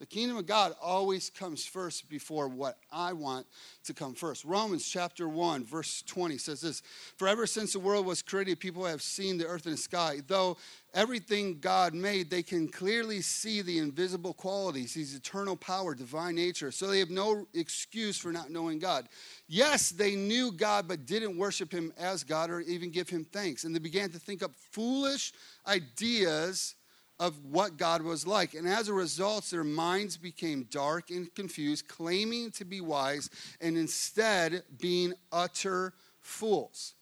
The 0.00 0.06
kingdom 0.06 0.38
of 0.38 0.46
God 0.46 0.72
always 0.80 1.28
comes 1.28 1.66
first 1.66 2.08
before 2.08 2.48
what 2.48 2.78
I 2.90 3.12
want 3.12 3.46
to 3.84 3.92
come 3.92 4.14
first. 4.14 4.46
Romans 4.46 4.88
chapter 4.88 5.28
1, 5.28 5.62
verse 5.62 6.02
20 6.06 6.38
says 6.38 6.62
this 6.62 6.80
For 7.18 7.28
ever 7.28 7.46
since 7.46 7.74
the 7.74 7.80
world 7.80 8.06
was 8.06 8.22
created, 8.22 8.58
people 8.60 8.86
have 8.86 9.02
seen 9.02 9.36
the 9.36 9.46
earth 9.46 9.66
and 9.66 9.74
the 9.74 9.78
sky. 9.78 10.20
Though 10.26 10.56
everything 10.94 11.58
God 11.60 11.92
made, 11.92 12.30
they 12.30 12.42
can 12.42 12.66
clearly 12.66 13.20
see 13.20 13.60
the 13.60 13.76
invisible 13.76 14.32
qualities, 14.32 14.94
his 14.94 15.14
eternal 15.14 15.54
power, 15.54 15.94
divine 15.94 16.36
nature. 16.36 16.72
So 16.72 16.86
they 16.86 17.00
have 17.00 17.10
no 17.10 17.46
excuse 17.52 18.16
for 18.16 18.32
not 18.32 18.50
knowing 18.50 18.78
God. 18.78 19.06
Yes, 19.48 19.90
they 19.90 20.16
knew 20.16 20.50
God, 20.50 20.88
but 20.88 21.04
didn't 21.04 21.36
worship 21.36 21.70
him 21.70 21.92
as 21.98 22.24
God 22.24 22.48
or 22.48 22.60
even 22.60 22.90
give 22.90 23.10
him 23.10 23.26
thanks. 23.26 23.64
And 23.64 23.74
they 23.74 23.78
began 23.78 24.08
to 24.12 24.18
think 24.18 24.42
up 24.42 24.52
foolish 24.70 25.34
ideas 25.66 26.74
of 27.20 27.44
what 27.44 27.76
God 27.76 28.00
was 28.00 28.26
like. 28.26 28.54
And 28.54 28.66
as 28.66 28.88
a 28.88 28.94
result, 28.94 29.44
their 29.50 29.62
minds 29.62 30.16
became 30.16 30.66
dark 30.70 31.10
and 31.10 31.32
confused, 31.34 31.86
claiming 31.86 32.50
to 32.52 32.64
be 32.64 32.80
wise 32.80 33.28
and 33.60 33.76
instead 33.76 34.62
being 34.80 35.12
utter 35.30 35.92
fools. 36.18 36.94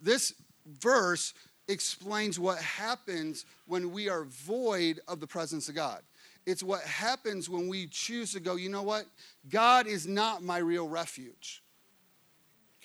This 0.00 0.32
verse 0.80 1.34
explains 1.68 2.40
what 2.40 2.58
happens 2.58 3.44
when 3.66 3.92
we 3.92 4.08
are 4.08 4.24
void 4.24 5.00
of 5.06 5.20
the 5.20 5.26
presence 5.26 5.68
of 5.68 5.74
God. 5.74 6.00
It's 6.46 6.62
what 6.62 6.82
happens 6.82 7.48
when 7.48 7.68
we 7.68 7.86
choose 7.86 8.32
to 8.32 8.40
go, 8.40 8.56
you 8.56 8.70
know 8.70 8.82
what? 8.82 9.04
God 9.50 9.86
is 9.86 10.06
not 10.06 10.42
my 10.42 10.58
real 10.58 10.88
refuge. 10.88 11.62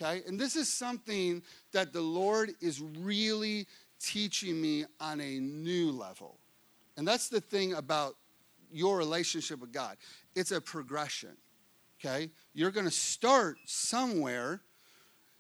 Okay? 0.02 0.24
And 0.28 0.40
this 0.40 0.56
is 0.58 0.72
something 0.72 1.42
that 1.72 1.94
the 1.94 2.02
Lord 2.02 2.52
is 2.62 2.82
really 2.82 3.66
teaching 4.00 4.62
me 4.62 4.86
on 5.00 5.20
a 5.20 5.40
new 5.40 5.92
level. 5.92 6.39
And 7.00 7.08
that's 7.08 7.30
the 7.30 7.40
thing 7.40 7.76
about 7.76 8.18
your 8.70 8.98
relationship 8.98 9.62
with 9.62 9.72
God 9.72 9.96
it's 10.36 10.52
a 10.52 10.60
progression, 10.60 11.38
okay? 11.98 12.30
You're 12.54 12.72
to 12.84 12.92
start 12.92 13.58
somewhere, 13.66 14.60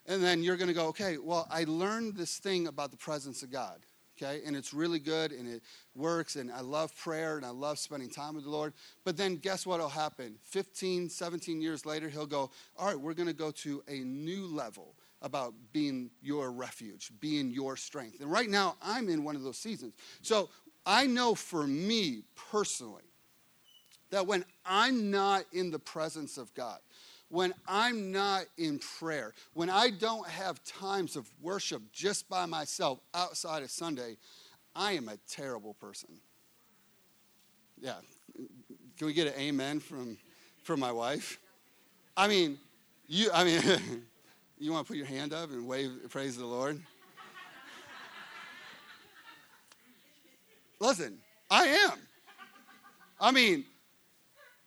and 0.06 0.24
then 0.24 0.41
you're 0.41 0.56
to 0.69 0.74
go, 0.74 0.88
okay, 0.88 1.17
well, 1.17 1.48
I 1.52 1.65
learned 1.65 2.15
this 2.15 2.38
thing 2.38 2.67
about 2.67 2.91
the 2.91 2.98
presence 2.98 3.43
of 3.43 3.52
God, 3.52 3.80
okay? 4.17 4.39
And 4.45 4.56
it's 4.56 4.74
really 4.74 5.00
good 5.00 5.34
and 5.34 5.50
it 5.50 5.62
works, 5.95 6.38
and 6.38 6.50
I 6.50 6.62
love 6.62 6.95
prayer 6.95 7.36
and 7.36 7.45
I 7.45 7.50
love 7.50 7.78
spending 7.78 8.10
time 8.10 8.36
with 8.36 8.45
the 8.45 8.50
Lord. 8.50 8.74
But 9.04 9.17
then 9.17 9.36
guess 9.36 9.65
what 9.65 9.82
will 9.82 9.89
happen? 9.89 10.36
15, 10.43 11.10
17 11.10 11.62
years 11.62 11.86
later, 11.86 12.08
He'll 12.08 12.26
go, 12.26 12.52
all 12.78 12.88
right, 12.88 13.00
we're 13.00 13.13
going 13.13 13.28
to 13.28 13.34
go 13.34 13.52
to 13.52 13.84
a 13.89 14.00
new 14.00 14.48
level 14.48 14.95
about 15.22 15.54
being 15.74 16.10
your 16.22 16.54
refuge, 16.54 17.12
being 17.19 17.52
your 17.52 17.76
strength. 17.76 18.22
And 18.22 18.32
right 18.32 18.50
now, 18.50 18.78
I'm 18.82 19.10
in 19.10 19.26
one 19.26 19.36
of 19.36 19.43
those 19.43 19.58
seasons. 19.58 19.93
So 20.22 20.50
I 20.85 21.05
know 21.05 21.35
for 21.35 21.67
me 21.67 22.23
personally 22.51 23.03
that 24.09 24.25
when 24.25 24.43
I'm 24.65 25.11
not 25.11 25.45
in 25.53 25.71
the 25.71 25.79
presence 25.79 26.37
of 26.37 26.53
God, 26.53 26.79
when 27.29 27.53
I'm 27.67 28.11
not 28.11 28.45
in 28.57 28.79
prayer, 28.79 29.33
when 29.53 29.69
I 29.69 29.91
don't 29.91 30.27
have 30.27 30.63
times 30.63 31.15
of 31.15 31.29
worship 31.41 31.81
just 31.91 32.27
by 32.27 32.45
myself 32.45 32.99
outside 33.13 33.61
of 33.61 33.69
Sunday, 33.69 34.17
I 34.75 34.93
am 34.93 35.09
a 35.09 35.17
terrible 35.27 35.75
person. 35.75 36.09
Yeah. 37.79 37.95
Can 38.97 39.07
we 39.07 39.13
get 39.13 39.27
an 39.27 39.33
amen 39.39 39.79
from, 39.79 40.17
from 40.63 40.79
my 40.79 40.91
wife? 40.91 41.39
I 42.17 42.27
mean, 42.27 42.57
you, 43.07 43.29
I 43.33 43.43
mean, 43.43 43.61
you 44.59 44.71
want 44.71 44.85
to 44.85 44.91
put 44.91 44.97
your 44.97 45.05
hand 45.05 45.33
up 45.33 45.51
and 45.51 45.67
wave, 45.67 45.91
praise 46.09 46.35
the 46.35 46.45
Lord? 46.45 46.81
Listen, 50.79 51.17
I 51.49 51.65
am. 51.67 51.99
I 53.19 53.31
mean, 53.31 53.65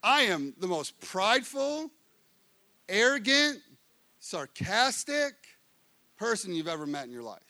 I 0.03 0.23
am 0.23 0.53
the 0.59 0.67
most 0.67 1.01
prideful, 1.01 1.91
arrogant, 2.89 3.61
sarcastic 4.21 5.35
person 6.17 6.55
you've 6.55 6.69
ever 6.69 6.87
met 6.87 7.05
in 7.07 7.11
your 7.11 7.23
life. 7.23 7.41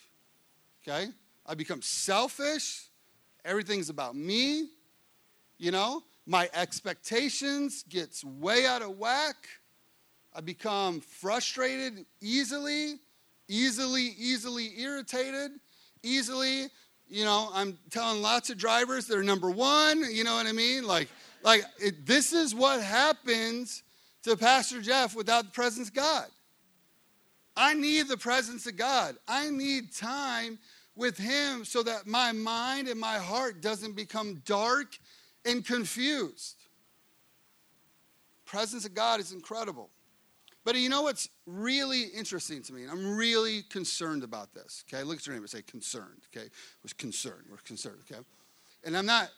Okay? 0.87 1.09
I 1.44 1.55
become 1.55 1.83
selfish. 1.83 2.88
Everything's 3.44 3.90
about 3.90 4.14
me. 4.14 4.68
You 5.59 5.72
know, 5.72 6.03
my 6.27 6.48
expectations 6.55 7.85
gets 7.88 8.25
way 8.25 8.66
out 8.66 8.83
of 8.83 8.98
whack. 8.98 9.48
I 10.35 10.40
become 10.40 11.01
frustrated 11.01 12.07
easily, 12.20 13.01
easily, 13.48 14.14
easily 14.16 14.81
irritated, 14.81 15.53
easily 16.03 16.68
you 17.12 17.27
know, 17.27 17.51
I'm 17.53 17.79
telling 17.90 18.22
lots 18.22 18.48
of 18.48 18.57
drivers 18.57 19.07
they're 19.07 19.22
number 19.22 19.51
one. 19.51 20.03
You 20.11 20.25
know 20.25 20.35
what 20.35 20.46
I 20.46 20.53
mean? 20.53 20.85
Like, 20.87 21.09
like 21.42 21.62
it, 21.79 22.07
this 22.07 22.33
is 22.33 22.55
what 22.55 22.81
happens 22.81 23.83
to 24.22 24.35
Pastor 24.35 24.81
Jeff 24.81 25.14
without 25.14 25.44
the 25.44 25.51
presence 25.51 25.88
of 25.88 25.94
God. 25.94 26.27
I 27.55 27.75
need 27.75 28.09
the 28.09 28.16
presence 28.16 28.66
of 28.66 28.79
God. 28.79 29.16
I 29.29 29.51
need 29.51 29.92
time 29.94 30.59
with 30.96 31.18
Him 31.18 31.66
so 31.66 31.83
that 31.83 32.07
my 32.07 32.33
mind 32.33 32.88
and 32.88 32.98
my 32.98 33.18
heart 33.18 33.61
doesn't 33.61 33.94
become 33.94 34.42
dark 34.46 34.98
and 35.44 35.66
confused. 35.66 36.57
Presence 38.46 38.87
of 38.87 38.94
God 38.94 39.20
is 39.20 39.33
incredible. 39.33 39.90
But 40.64 40.77
you 40.77 40.88
know 40.88 41.03
what's 41.03 41.29
really 41.46 42.05
interesting 42.05 42.62
to 42.62 42.72
me, 42.72 42.83
and 42.83 42.90
I'm 42.90 43.16
really 43.16 43.62
concerned 43.62 44.22
about 44.22 44.55
this. 44.55 44.85
Okay, 44.88 45.03
look 45.03 45.18
at 45.18 45.27
your 45.27 45.35
name 45.35 45.42
and 45.42 45.51
say 45.51 45.62
concerned. 45.62 46.22
Okay, 46.35 46.48
was 46.83 46.92
concerned. 46.92 47.44
We're 47.51 47.57
concerned. 47.59 47.98
Okay, 48.11 48.20
and 48.85 48.96
I'm 48.96 49.07
not. 49.07 49.31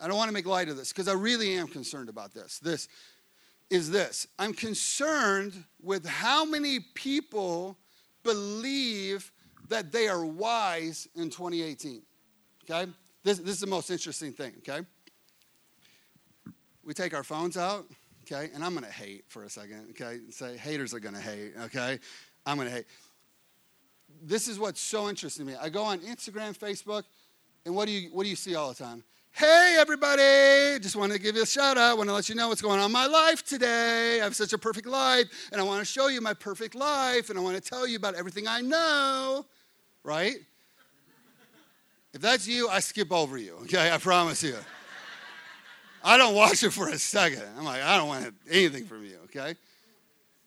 I 0.00 0.08
don't 0.08 0.16
want 0.16 0.28
to 0.28 0.32
make 0.32 0.46
light 0.46 0.70
of 0.70 0.78
this 0.78 0.90
because 0.90 1.08
I 1.08 1.12
really 1.12 1.52
am 1.52 1.68
concerned 1.68 2.08
about 2.08 2.32
this. 2.32 2.58
This 2.58 2.88
is 3.68 3.90
this. 3.90 4.26
I'm 4.38 4.54
concerned 4.54 5.64
with 5.82 6.06
how 6.06 6.46
many 6.46 6.80
people 6.94 7.76
believe 8.22 9.30
that 9.68 9.92
they 9.92 10.08
are 10.08 10.24
wise 10.24 11.08
in 11.14 11.28
2018. 11.28 12.02
Okay, 12.64 12.90
this, 13.22 13.38
this 13.38 13.54
is 13.54 13.60
the 13.60 13.66
most 13.66 13.90
interesting 13.90 14.32
thing. 14.32 14.54
Okay, 14.58 14.80
we 16.82 16.94
take 16.94 17.12
our 17.12 17.24
phones 17.24 17.58
out 17.58 17.84
okay? 18.30 18.50
And 18.54 18.64
I'm 18.64 18.76
to 18.76 18.86
hate 18.86 19.24
for 19.28 19.44
a 19.44 19.50
second, 19.50 19.90
okay? 19.90 20.14
And 20.14 20.32
Say 20.32 20.56
haters 20.56 20.94
are 20.94 21.00
to 21.00 21.20
hate, 21.20 21.52
okay? 21.64 21.98
I'm 22.46 22.58
to 22.58 22.70
hate. 22.70 22.86
This 24.22 24.48
is 24.48 24.58
what's 24.58 24.80
so 24.80 25.08
interesting 25.08 25.46
to 25.46 25.52
me. 25.52 25.58
I 25.60 25.68
go 25.68 25.82
on 25.82 25.98
Instagram, 26.00 26.56
Facebook, 26.56 27.04
and 27.64 27.74
what 27.74 27.86
do 27.86 27.92
you 27.92 28.10
what 28.10 28.24
do 28.24 28.30
you 28.30 28.36
see 28.36 28.54
all 28.54 28.68
the 28.68 28.74
time? 28.74 29.04
Hey 29.32 29.76
everybody! 29.78 30.80
Just 30.80 30.96
want 30.96 31.12
to 31.12 31.18
give 31.18 31.36
you 31.36 31.42
a 31.42 31.46
shout 31.46 31.78
out. 31.78 31.96
Want 31.96 32.08
to 32.08 32.14
let 32.14 32.28
you 32.28 32.34
know 32.34 32.48
what's 32.48 32.62
going 32.62 32.80
on 32.80 32.86
in 32.86 32.92
my 32.92 33.06
life 33.06 33.44
today. 33.44 34.20
I 34.20 34.24
have 34.24 34.34
such 34.34 34.52
a 34.52 34.58
perfect 34.58 34.86
life, 34.86 35.26
and 35.52 35.60
I 35.60 35.64
want 35.64 35.80
to 35.80 35.84
show 35.84 36.08
you 36.08 36.20
my 36.20 36.34
perfect 36.34 36.74
life, 36.74 37.30
and 37.30 37.38
I 37.38 37.42
want 37.42 37.62
to 37.62 37.62
tell 37.62 37.86
you 37.86 37.96
about 37.96 38.14
everything 38.14 38.48
I 38.48 38.60
know. 38.60 39.46
Right? 40.02 40.36
If 42.12 42.20
that's 42.20 42.48
you, 42.48 42.68
I 42.68 42.80
skip 42.80 43.12
over 43.12 43.38
you. 43.38 43.54
Okay, 43.62 43.92
I 43.92 43.98
promise 43.98 44.42
you. 44.42 44.56
I 46.02 46.16
don't 46.16 46.34
watch 46.34 46.62
it 46.62 46.72
for 46.72 46.88
a 46.88 46.98
second. 46.98 47.42
I'm 47.58 47.64
like, 47.64 47.82
I 47.82 47.96
don't 47.96 48.08
want 48.08 48.34
anything 48.50 48.84
from 48.84 49.04
you, 49.04 49.18
okay? 49.24 49.54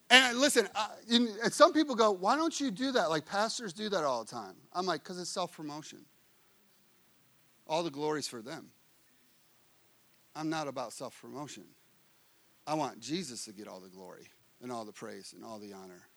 And 0.10 0.38
listen, 0.38 0.68
uh, 0.76 0.88
and 1.10 1.30
some 1.52 1.74
people 1.74 1.96
go, 1.96 2.12
why 2.12 2.36
don't 2.36 2.60
you 2.60 2.72
do 2.72 2.92
that? 2.92 3.10
Like 3.10 3.26
pastors 3.26 3.74
do 3.74 3.90
that 3.90 4.04
all 4.04 4.24
the 4.24 4.32
time. 4.32 4.56
I'm 4.74 4.86
like, 4.86 5.04
because 5.04 5.20
it's 5.20 5.30
self 5.30 5.56
promotion. 5.56 6.00
All 7.68 7.84
the 7.84 7.92
glory's 7.92 8.28
for 8.28 8.42
them. 8.42 8.70
I'm 10.36 10.50
not 10.50 10.68
about 10.68 10.94
self 10.94 11.20
promotion. 11.20 11.64
I 12.68 12.76
want 12.76 13.00
Jesus 13.00 13.46
to 13.46 13.54
get 13.54 13.68
all 13.68 13.80
the 13.80 13.90
glory 13.90 14.30
and 14.62 14.72
all 14.72 14.86
the 14.86 14.92
praise 14.92 15.34
and 15.36 15.44
all 15.44 15.60
the 15.60 15.74
honor. 15.74 16.08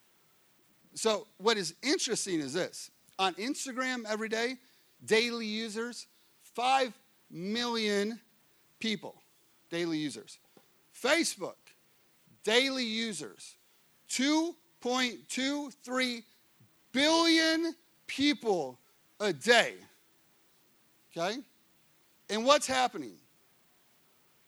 So, 0.93 1.27
what 1.37 1.57
is 1.57 1.75
interesting 1.83 2.39
is 2.39 2.53
this 2.53 2.91
on 3.19 3.33
Instagram 3.35 4.03
every 4.07 4.29
day, 4.29 4.55
daily 5.05 5.45
users, 5.45 6.07
5 6.55 6.93
million 7.29 8.19
people 8.79 9.15
daily 9.69 9.97
users. 9.97 10.37
Facebook, 10.93 11.55
daily 12.43 12.83
users, 12.83 13.55
2.23 14.09 16.23
billion 16.91 17.73
people 18.07 18.79
a 19.19 19.33
day. 19.33 19.75
Okay? 21.15 21.37
And 22.29 22.45
what's 22.45 22.67
happening? 22.67 23.13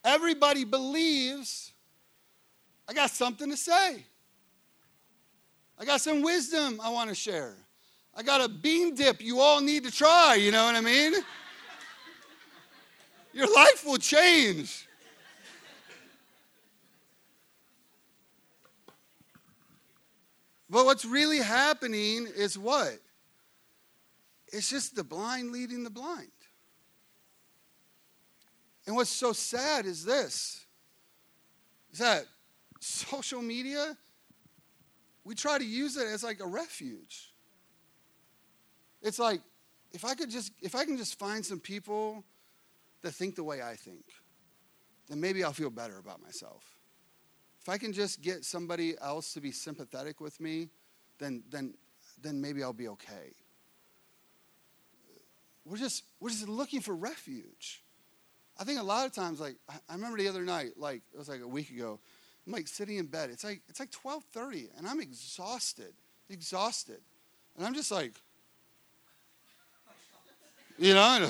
Everybody 0.03 0.63
believes 0.63 1.73
I 2.89 2.93
got 2.93 3.11
something 3.11 3.51
to 3.51 3.57
say. 3.57 4.03
I 5.77 5.85
got 5.85 6.01
some 6.01 6.23
wisdom 6.23 6.81
I 6.83 6.89
want 6.89 7.09
to 7.09 7.15
share. 7.15 7.53
I 8.15 8.23
got 8.23 8.41
a 8.41 8.49
bean 8.49 8.95
dip 8.95 9.21
you 9.21 9.39
all 9.39 9.61
need 9.61 9.83
to 9.83 9.91
try, 9.91 10.35
you 10.35 10.51
know 10.51 10.65
what 10.65 10.75
I 10.75 10.81
mean? 10.81 11.13
Your 13.33 13.53
life 13.53 13.85
will 13.85 13.97
change. 13.97 14.87
But 20.69 20.85
what's 20.85 21.05
really 21.05 21.39
happening 21.39 22.27
is 22.35 22.57
what? 22.57 22.99
It's 24.51 24.69
just 24.69 24.95
the 24.95 25.03
blind 25.03 25.51
leading 25.51 25.83
the 25.83 25.89
blind. 25.89 26.27
And 28.85 28.95
what's 28.95 29.09
so 29.09 29.33
sad 29.33 29.85
is 29.85 30.05
this 30.05 30.65
is 31.91 31.99
that 31.99 32.25
social 32.79 33.41
media, 33.41 33.97
we 35.23 35.33
try 35.33 35.57
to 35.57 35.65
use 35.65 35.97
it 35.97 36.07
as 36.07 36.23
like 36.23 36.39
a 36.39 36.45
refuge. 36.45 37.33
It's 39.01 39.17
like, 39.17 39.41
if 39.91 40.05
I 40.05 40.13
could 40.13 40.29
just, 40.29 40.51
if 40.61 40.75
I 40.75 40.85
can 40.85 40.97
just 40.97 41.17
find 41.17 41.43
some 41.43 41.59
people 41.59 42.23
that 43.01 43.11
think 43.11 43.35
the 43.35 43.43
way 43.43 43.61
I 43.61 43.75
think, 43.75 44.03
then 45.07 45.19
maybe 45.19 45.43
I'll 45.43 45.53
feel 45.53 45.71
better 45.71 45.97
about 45.97 46.21
myself 46.21 46.78
if 47.69 47.75
I 47.75 47.77
can 47.77 47.93
just 47.93 48.23
get 48.23 48.43
somebody 48.43 48.95
else 48.99 49.31
to 49.33 49.41
be 49.41 49.51
sympathetic 49.51 50.19
with 50.19 50.39
me, 50.39 50.69
then, 51.19 51.43
then, 51.51 51.75
then 52.19 52.41
maybe 52.41 52.63
I'll 52.63 52.73
be 52.73 52.87
okay. 52.87 53.35
We're 55.65 55.77
just, 55.77 56.03
we're 56.19 56.31
just 56.31 56.49
looking 56.49 56.81
for 56.81 56.95
refuge. 56.95 57.83
I 58.59 58.63
think 58.63 58.79
a 58.79 58.83
lot 58.83 59.05
of 59.05 59.13
times, 59.13 59.39
like, 59.39 59.57
I 59.69 59.93
remember 59.93 60.17
the 60.17 60.27
other 60.27 60.41
night, 60.41 60.77
like, 60.77 61.03
it 61.13 61.17
was 61.19 61.29
like 61.29 61.41
a 61.41 61.47
week 61.47 61.69
ago, 61.69 61.99
I'm 62.47 62.53
like 62.53 62.67
sitting 62.67 62.97
in 62.97 63.05
bed. 63.05 63.29
It's 63.29 63.43
like, 63.43 63.61
it's 63.69 63.79
like 63.79 63.93
1230, 63.93 64.71
and 64.75 64.87
I'm 64.87 64.99
exhausted, 64.99 65.93
exhausted. 66.27 67.01
And 67.55 67.67
I'm 67.67 67.75
just 67.75 67.91
like, 67.91 68.13
you 70.79 70.95
know, 70.95 71.29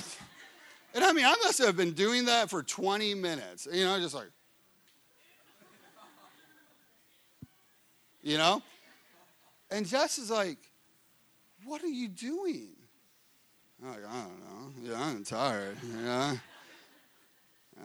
and 0.96 1.04
I 1.04 1.12
mean, 1.12 1.26
I 1.26 1.36
must 1.44 1.58
have 1.58 1.76
been 1.76 1.92
doing 1.92 2.26
that 2.26 2.50
for 2.50 2.64
20 2.64 3.14
minutes, 3.16 3.68
you 3.70 3.84
know, 3.84 4.00
just 4.00 4.16
like, 4.16 4.30
you 8.22 8.38
know? 8.38 8.62
And 9.72 9.86
Jess 9.86 10.18
is 10.18 10.30
like, 10.30 10.58
What 11.66 11.84
are 11.84 11.88
you 11.88 12.08
doing? 12.08 12.70
I'm 13.82 13.92
like, 13.92 14.06
I 14.10 14.22
don't 14.22 14.40
know. 14.40 14.92
Yeah, 14.92 15.02
I'm 15.02 15.24
tired. 15.24 15.78
Yeah. 16.04 16.36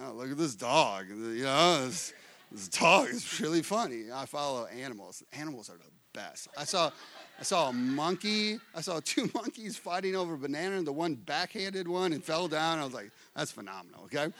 Oh, 0.02 0.12
look 0.12 0.30
at 0.30 0.36
this 0.36 0.56
dog. 0.56 1.08
You 1.08 1.44
know, 1.44 1.84
this, 1.84 2.12
this 2.50 2.68
dog 2.68 3.08
is 3.10 3.40
really 3.40 3.62
funny. 3.62 4.06
I 4.12 4.26
follow 4.26 4.66
animals. 4.66 5.22
Animals 5.32 5.70
are 5.70 5.76
the 5.76 5.90
best. 6.12 6.48
I 6.58 6.64
saw, 6.64 6.90
I 7.38 7.42
saw 7.44 7.68
a 7.68 7.72
monkey. 7.72 8.58
I 8.74 8.80
saw 8.80 9.00
two 9.04 9.30
monkeys 9.34 9.76
fighting 9.76 10.16
over 10.16 10.34
a 10.34 10.38
banana, 10.38 10.76
and 10.76 10.86
the 10.86 10.92
one 10.92 11.14
backhanded 11.14 11.86
one 11.86 12.12
and 12.12 12.24
fell 12.24 12.48
down. 12.48 12.80
I 12.80 12.84
was 12.84 12.94
like, 12.94 13.10
that's 13.36 13.52
phenomenal, 13.52 14.04
okay? 14.04 14.32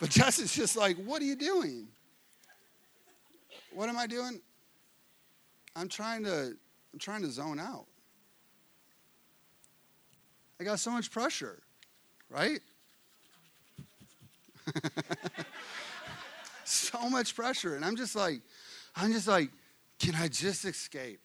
But 0.00 0.10
Jess 0.10 0.38
is 0.38 0.54
just 0.54 0.76
like, 0.76 0.96
what 0.98 1.20
are 1.20 1.26
you 1.26 1.36
doing? 1.36 1.88
What 3.72 3.88
am 3.88 3.96
I 3.96 4.06
doing? 4.06 4.40
I'm 5.76 5.88
trying 5.88 6.24
to 6.24 6.54
I'm 6.92 6.98
trying 6.98 7.22
to 7.22 7.30
zone 7.30 7.60
out. 7.60 7.86
I 10.60 10.64
got 10.64 10.80
so 10.80 10.90
much 10.90 11.10
pressure, 11.10 11.62
right? 12.28 12.60
so 16.64 17.08
much 17.08 17.34
pressure 17.34 17.76
and 17.76 17.84
I'm 17.84 17.96
just 17.96 18.14
like 18.14 18.40
I'm 18.96 19.12
just 19.12 19.28
like 19.28 19.50
can 19.98 20.14
I 20.14 20.28
just 20.28 20.64
escape? 20.64 21.20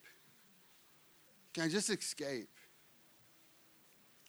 Can 1.54 1.64
I 1.64 1.68
just 1.68 1.88
escape? 1.88 2.48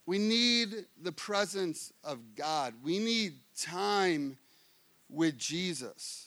We 0.05 0.17
need 0.17 0.85
the 1.01 1.11
presence 1.11 1.91
of 2.01 2.19
God. 2.35 2.73
We 2.81 2.97
need 2.97 3.33
time 3.59 4.37
with 5.09 5.37
Jesus. 5.37 6.26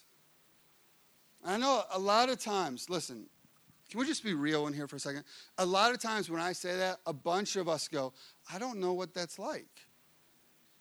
I 1.45 1.57
know 1.57 1.83
a 1.93 1.99
lot 1.99 2.29
of 2.29 2.39
times, 2.39 2.91
listen, 2.91 3.27
can 3.91 3.99
we 3.99 4.07
just 4.07 4.23
be 4.23 4.35
real 4.35 4.67
in 4.67 4.73
here 4.73 4.87
for 4.87 4.97
a 4.97 5.01
second? 5.01 5.25
A 5.59 5.67
lot 5.67 5.93
of 5.93 6.01
times 6.01 6.31
when 6.31 6.41
I 6.41 6.53
say 6.53 6.77
that, 6.77 6.99
a 7.07 7.13
bunch 7.13 7.57
of 7.57 7.69
us 7.69 7.89
go, 7.89 8.13
I 8.53 8.59
don't 8.59 8.79
know 8.79 8.93
what 8.93 9.15
that's 9.15 9.39
like. 9.39 9.69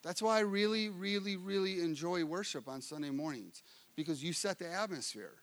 That's 0.04 0.22
why 0.22 0.38
I 0.38 0.42
really, 0.42 0.90
really, 0.90 1.36
really 1.36 1.82
enjoy 1.82 2.24
worship 2.24 2.68
on 2.68 2.82
Sunday 2.82 3.10
mornings 3.10 3.64
because 3.96 4.24
you 4.24 4.32
set 4.32 4.60
the 4.60 4.72
atmosphere. 4.72 5.34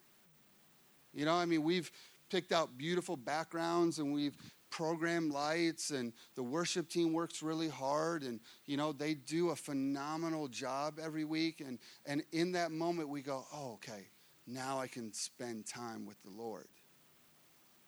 You 1.12 1.24
know, 1.24 1.35
I 1.35 1.44
mean, 1.44 1.62
we've 1.62 1.90
picked 2.31 2.52
out 2.52 2.79
beautiful 2.79 3.16
backgrounds 3.16 3.98
and 3.98 4.12
we've 4.12 4.37
programmed 4.70 5.33
lights 5.33 5.90
and 5.90 6.12
the 6.35 6.42
worship 6.42 6.88
team 6.88 7.12
works 7.12 7.42
really 7.42 7.68
hard 7.68 8.22
and 8.22 8.40
you 8.66 8.76
know 8.76 8.92
they 8.92 9.14
do 9.14 9.50
a 9.50 9.57
phenomenal 9.57 10.48
job 10.48 10.98
every 11.02 11.24
week 11.24 11.62
and 11.64 11.79
and 12.05 12.22
in 12.33 12.52
that 12.52 12.72
moment 12.72 13.09
we 13.09 13.22
go 13.22 13.46
oh 13.55 13.74
okay 13.74 14.09
now 14.46 14.78
I 14.78 14.87
can 14.87 15.12
spend 15.12 15.66
time 15.66 16.06
with 16.06 16.20
the 16.22 16.30
Lord. 16.30 16.68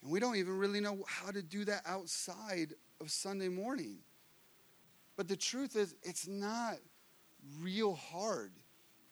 And 0.03 0.11
we 0.11 0.21
don't 0.21 0.37
even 0.37 0.59
really 0.59 0.81
know 0.81 1.05
how 1.07 1.31
to 1.31 1.43
do 1.43 1.65
that 1.65 1.83
outside 1.87 2.75
of 3.01 3.11
Sunday 3.11 3.49
morning. 3.49 3.99
But 5.17 5.29
the 5.29 5.37
truth 5.37 5.77
is, 5.77 5.95
it's 6.03 6.29
not 6.29 6.77
real 7.61 7.95
hard. 7.95 8.53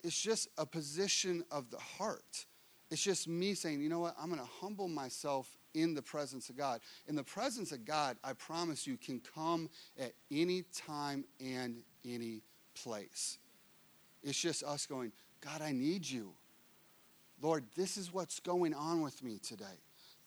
It's 0.03 0.21
just 0.21 0.49
a 0.59 0.67
position 0.67 1.45
of 1.51 1.71
the 1.71 1.79
heart. 1.79 2.47
It's 2.91 3.03
just 3.03 3.27
me 3.27 3.55
saying, 3.55 3.81
you 3.81 3.89
know 3.89 3.99
what, 3.99 4.15
I'm 4.21 4.29
going 4.29 4.41
to 4.41 4.49
humble 4.61 4.87
myself 4.87 5.57
in 5.75 5.95
the 5.95 6.03
presence 6.03 6.49
of 6.49 6.57
God. 6.57 6.81
In 7.09 7.17
the 7.17 7.25
presence 7.25 7.73
of 7.73 7.85
God, 7.85 8.17
I 8.23 8.33
promise 8.33 8.87
you, 8.87 8.97
can 8.97 9.21
come 9.35 9.69
at 9.99 10.13
any 10.31 10.63
time 10.73 11.25
and 11.41 11.83
any 12.05 12.43
place. 12.75 13.39
It's 14.23 14.41
just 14.41 14.63
us 14.63 14.87
going, 14.87 15.13
God, 15.41 15.61
I 15.61 15.73
need 15.73 16.09
you. 16.09 16.33
Lord, 17.41 17.65
this 17.77 17.97
is 17.97 18.13
what's 18.13 18.41
going 18.41 18.75
on 18.75 19.03
with 19.03 19.23
me 19.23 19.39
today. 19.39 19.65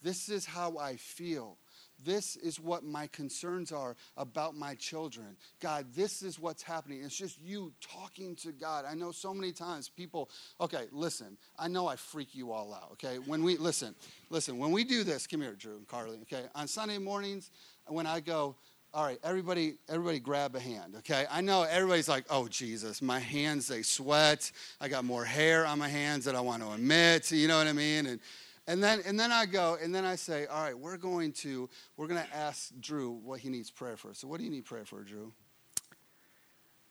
This 0.01 0.29
is 0.29 0.45
how 0.45 0.77
I 0.77 0.95
feel. 0.95 1.57
This 2.05 2.37
is 2.37 2.59
what 2.59 2.85
my 2.85 3.07
concerns 3.07 3.73
are 3.73 3.97
about 4.15 4.55
my 4.55 4.75
children. 4.75 5.35
God, 5.59 5.87
this 5.93 6.21
is 6.21 6.39
what's 6.39 6.63
happening. 6.63 7.01
It's 7.03 7.17
just 7.17 7.41
you 7.41 7.73
talking 7.81 8.35
to 8.37 8.53
God. 8.53 8.85
I 8.87 8.93
know 8.93 9.11
so 9.11 9.33
many 9.33 9.51
times 9.51 9.89
people, 9.89 10.29
okay, 10.61 10.85
listen, 10.91 11.37
I 11.57 11.67
know 11.67 11.87
I 11.87 11.97
freak 11.97 12.33
you 12.33 12.53
all 12.53 12.73
out, 12.73 12.91
okay? 12.93 13.19
When 13.19 13.43
we, 13.43 13.57
listen, 13.57 13.95
listen, 14.29 14.57
when 14.57 14.71
we 14.71 14.85
do 14.85 15.03
this, 15.03 15.27
come 15.27 15.41
here, 15.41 15.55
Drew 15.55 15.75
and 15.75 15.87
Carly, 15.87 16.19
okay? 16.21 16.45
On 16.55 16.67
Sunday 16.67 16.97
mornings, 16.97 17.51
when 17.85 18.07
I 18.07 18.21
go, 18.21 18.55
all 18.91 19.05
right, 19.05 19.19
everybody, 19.23 19.75
everybody 19.87 20.19
grab 20.19 20.55
a 20.55 20.59
hand, 20.59 20.95
okay? 20.97 21.27
I 21.29 21.41
know 21.41 21.61
everybody's 21.61 22.09
like, 22.09 22.25
oh, 22.29 22.47
Jesus, 22.47 23.03
my 23.03 23.19
hands, 23.19 23.67
they 23.67 23.83
sweat. 23.83 24.51
I 24.81 24.87
got 24.87 25.05
more 25.05 25.23
hair 25.23 25.65
on 25.65 25.77
my 25.77 25.87
hands 25.87 26.25
than 26.25 26.35
I 26.35 26.41
want 26.41 26.63
to 26.63 26.71
admit, 26.71 27.31
you 27.31 27.47
know 27.47 27.59
what 27.59 27.67
I 27.67 27.73
mean? 27.73 28.07
And, 28.07 28.19
and 28.65 28.83
then, 28.83 29.01
and 29.05 29.19
then 29.19 29.31
I 29.31 29.45
go, 29.45 29.77
and 29.81 29.93
then 29.93 30.05
I 30.05 30.15
say, 30.15 30.47
all 30.47 30.63
right, 30.63 30.77
we're 30.77 30.97
going 30.97 31.33
to, 31.33 31.69
we're 31.97 32.07
going 32.07 32.21
to 32.23 32.35
ask 32.35 32.71
Drew 32.79 33.11
what 33.11 33.39
he 33.39 33.49
needs 33.49 33.69
prayer 33.69 33.95
for. 33.95 34.15
So 34.15 34.27
what 34.27 34.39
do 34.39 34.43
you 34.43 34.49
need 34.49 34.65
prayer 34.65 34.85
for, 34.85 35.03
Drew? 35.03 35.33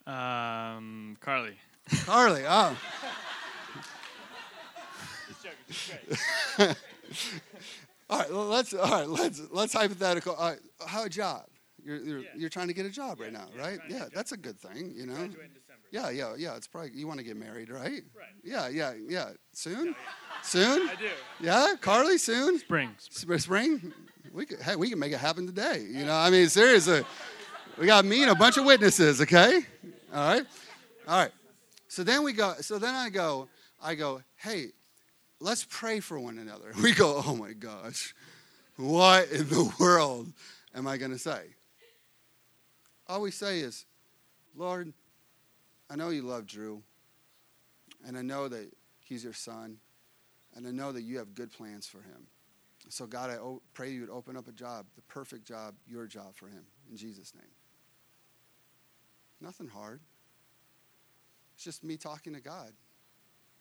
Um, 0.07 1.17
Carly. 1.21 1.57
Carly, 2.05 2.45
oh. 2.47 2.77
all 8.11 8.19
right, 8.19 8.33
let's, 8.33 8.73
all 8.73 8.91
right, 8.91 9.09
let's, 9.09 9.43
let's 9.51 9.73
hypothetical. 9.73 10.35
All 10.35 10.51
right, 10.51 10.61
how 10.87 11.05
a 11.05 11.09
job? 11.09 11.45
You're, 11.89 12.05
you're, 12.05 12.19
yeah. 12.19 12.29
you're, 12.37 12.51
trying 12.51 12.69
to 12.69 12.75
get 12.75 12.85
a 12.85 12.91
job 12.91 13.17
yeah, 13.19 13.25
right 13.25 13.33
now, 13.33 13.47
yeah, 13.57 13.63
right? 13.63 13.79
Yeah, 13.89 14.05
that's 14.15 14.33
a 14.33 14.37
good 14.37 14.61
thing, 14.61 14.93
you 14.95 15.07
know. 15.07 15.31
Yeah, 15.91 16.11
yeah, 16.11 16.35
yeah. 16.37 16.55
It's 16.55 16.67
probably 16.67 16.91
you 16.93 17.07
want 17.07 17.19
to 17.19 17.25
get 17.25 17.35
married, 17.35 17.71
right? 17.71 18.03
Right. 18.15 18.29
Yeah, 18.45 18.69
yeah, 18.69 18.93
yeah. 19.09 19.31
Soon? 19.55 19.95
Soon? 20.43 20.87
I 20.87 20.97
do. 20.97 21.09
Yeah, 21.41 21.73
Carly, 21.81 22.19
soon. 22.19 22.59
Spring. 22.59 22.91
Spring. 22.99 23.39
Spring. 23.39 23.93
We 24.35 24.45
could, 24.45 24.61
hey, 24.61 24.77
we 24.77 24.91
can 24.91 24.99
make 24.99 25.13
it 25.13 25.19
happen 25.19 25.47
today. 25.47 25.87
You 25.91 26.05
know, 26.05 26.15
I 26.15 26.29
mean, 26.29 26.51
seriously, 26.51 27.05
we 27.79 27.87
got 27.87 28.05
me 28.05 28.21
and 28.21 28.33
a 28.33 28.35
bunch 28.35 28.59
of 28.59 28.67
witnesses. 28.67 29.23
Okay. 29.23 29.63
All 30.13 30.29
right. 30.29 30.45
All 31.09 31.21
right. 31.21 31.33
So 31.89 32.05
then 32.05 32.23
we 32.23 32.35
go. 32.35 32.53
So 32.61 32.79
then 32.79 32.95
I 32.95 33.09
go. 33.09 33.49
I 33.83 33.95
go. 33.95 34.21
Hey, 34.37 34.67
let's 35.41 35.67
pray 35.71 36.01
for 36.01 36.21
one 36.21 36.39
another. 36.39 36.73
We 36.83 36.93
go. 36.93 37.23
Oh 37.27 37.35
my 37.35 37.55
gosh, 37.55 38.15
what 38.77 39.31
in 39.31 39.49
the 39.49 39.73
world 39.81 40.31
am 40.75 40.87
I 40.87 40.99
going 40.99 41.13
to 41.13 41.19
say? 41.19 41.55
All 43.09 43.23
we 43.23 43.31
say 43.31 43.61
is, 43.61 43.87
Lord, 44.55 44.93
I 45.91 45.97
know 45.97 46.11
you 46.11 46.23
love 46.23 46.47
Drew, 46.47 46.83
and 48.07 48.17
I 48.17 48.23
know 48.23 48.49
that 48.49 48.71
he's 49.01 49.25
your 49.25 49.33
son, 49.33 49.79
and 50.55 50.67
I 50.67 50.71
know 50.71 50.93
that 50.93 51.03
you 51.03 51.19
have 51.19 51.35
good 51.35 51.53
plans 51.53 51.87
for 51.87 51.99
him. 51.99 52.27
So, 52.91 53.07
God, 53.07 53.31
I 53.31 53.37
pray 53.75 53.91
you 53.91 54.01
would 54.01 54.11
open 54.11 54.37
up 54.37 54.49
a 54.49 54.53
job, 54.53 54.87
the 54.97 55.03
perfect 55.03 55.45
job, 55.45 55.75
your 55.87 56.07
job 56.07 56.35
for 56.35 56.49
him, 56.49 56.65
in 56.91 56.97
Jesus' 56.97 57.35
name. 57.35 57.51
Nothing 59.41 59.69
hard. 59.69 60.01
It's 61.55 61.65
just 61.65 61.85
me 61.85 61.97
talking 61.97 62.35
to 62.35 62.41
God, 62.41 62.73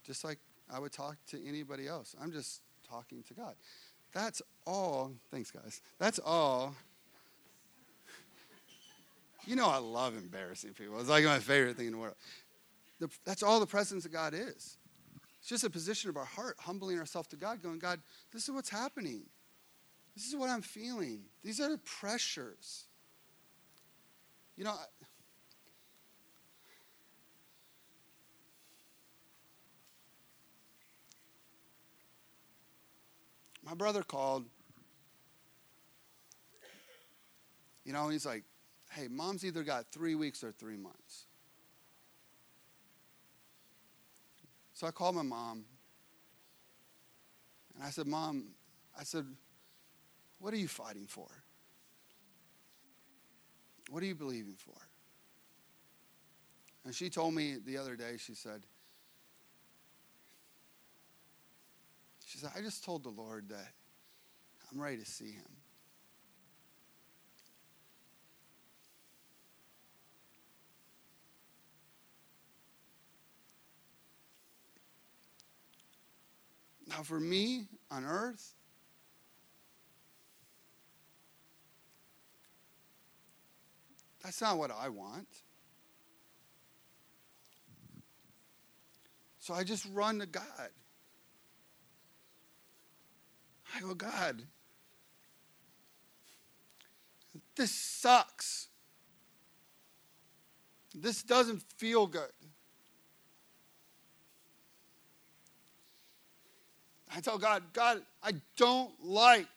just 0.06 0.24
like 0.24 0.40
I 0.72 0.80
would 0.80 0.92
talk 0.92 1.18
to 1.28 1.48
anybody 1.48 1.88
else. 1.88 2.16
I'm 2.22 2.32
just 2.32 2.62
talking 2.90 3.24
to 3.24 3.34
God. 3.34 3.56
That's 4.14 4.42
all. 4.66 5.12
Thanks, 5.32 5.52
guys. 5.52 5.82
That's 6.00 6.20
all 6.20 6.76
you 9.46 9.56
know, 9.56 9.68
I 9.68 9.78
love 9.78 10.16
embarrassing 10.18 10.74
people. 10.74 11.00
It's 11.00 11.10
like 11.10 11.24
my 11.26 11.40
favorite 11.40 11.78
thing 11.78 11.88
in 11.88 11.94
the 11.94 11.98
world. 11.98 12.16
The, 13.00 13.10
that's 13.26 13.44
all 13.44 13.60
the 13.60 13.68
presence 13.68 14.06
of 14.06 14.12
God 14.12 14.34
is. 14.34 14.78
It's 15.40 15.48
just 15.48 15.64
a 15.64 15.70
position 15.70 16.10
of 16.10 16.18
our 16.18 16.26
heart, 16.26 16.58
humbling 16.60 17.00
ourselves 17.00 17.28
to 17.30 17.36
God, 17.36 17.62
going, 17.62 17.80
God, 17.80 18.00
this 18.34 18.44
is 18.44 18.52
what's 18.52 18.70
happening. 18.70 19.24
This 20.16 20.28
is 20.28 20.36
what 20.36 20.50
I'm 20.50 20.62
feeling. 20.62 21.22
These 21.44 21.62
are 21.62 21.70
the 21.70 21.78
pressures. 21.78 22.86
You 24.56 24.64
know, 24.64 24.74
my 33.64 33.76
brother 33.76 34.02
called. 34.02 34.46
You 37.86 37.94
know, 37.94 38.10
he's 38.10 38.26
like, 38.26 38.44
hey, 38.98 39.08
mom's 39.08 39.46
either 39.46 39.64
got 39.64 39.92
three 39.92 40.16
weeks 40.16 40.44
or 40.44 40.52
three 40.52 40.76
months. 40.76 41.26
So 44.74 44.88
I 44.88 44.92
called 44.92 45.16
my 45.16 45.22
mom 45.22 45.66
and 47.76 47.84
I 47.84 47.92
said, 47.92 48.08
Mom, 48.08 48.48
I 49.00 49.04
said, 49.04 49.26
what 50.40 50.52
are 50.54 50.58
you 50.58 50.68
fighting 50.68 51.06
for? 51.06 51.28
What 53.92 54.02
are 54.02 54.06
you 54.08 54.16
believing 54.16 54.56
for? 54.58 54.76
And 56.84 56.94
she 56.94 57.10
told 57.10 57.36
me 57.36 57.58
the 57.64 57.78
other 57.78 57.96
day, 57.96 58.18
she 58.18 58.34
said, 58.34 58.66
she 62.26 62.40
said, 62.40 62.50
I 62.56 62.62
just 62.62 62.84
told 62.84 63.04
the 63.04 63.10
Lord 63.10 63.50
that 63.50 63.74
I'm 64.72 64.82
ready 64.82 64.98
to 64.98 65.06
see 65.06 65.32
him. 65.32 65.57
Now, 76.88 77.04
for 77.04 77.20
me 77.20 77.68
on 77.92 78.06
earth, 78.06 78.54
that's 84.24 84.42
not 84.42 84.58
what 84.58 84.72
I 84.72 84.90
want. 84.90 85.28
So 89.40 89.54
I 89.54 89.64
just 89.64 89.86
run 89.94 90.20
to 90.20 90.26
God. 90.26 90.44
I 93.76 93.82
go, 93.82 93.94
God, 93.94 94.44
this 97.56 97.72
sucks. 97.72 98.68
This 100.94 101.22
doesn't 101.22 101.64
feel 101.78 102.08
good. 102.08 102.32
I 107.16 107.20
tell 107.22 107.38
God, 107.38 107.64
God, 107.74 108.02
I 108.22 108.34
don't 108.58 108.92
like 109.04 109.48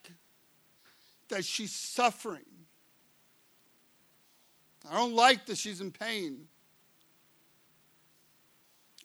that 1.29 1.45
she's 1.45 1.73
suffering. 1.73 2.45
I 4.89 4.97
don't 4.97 5.13
like 5.13 5.45
that 5.47 5.57
she's 5.57 5.81
in 5.81 5.91
pain. 5.91 6.47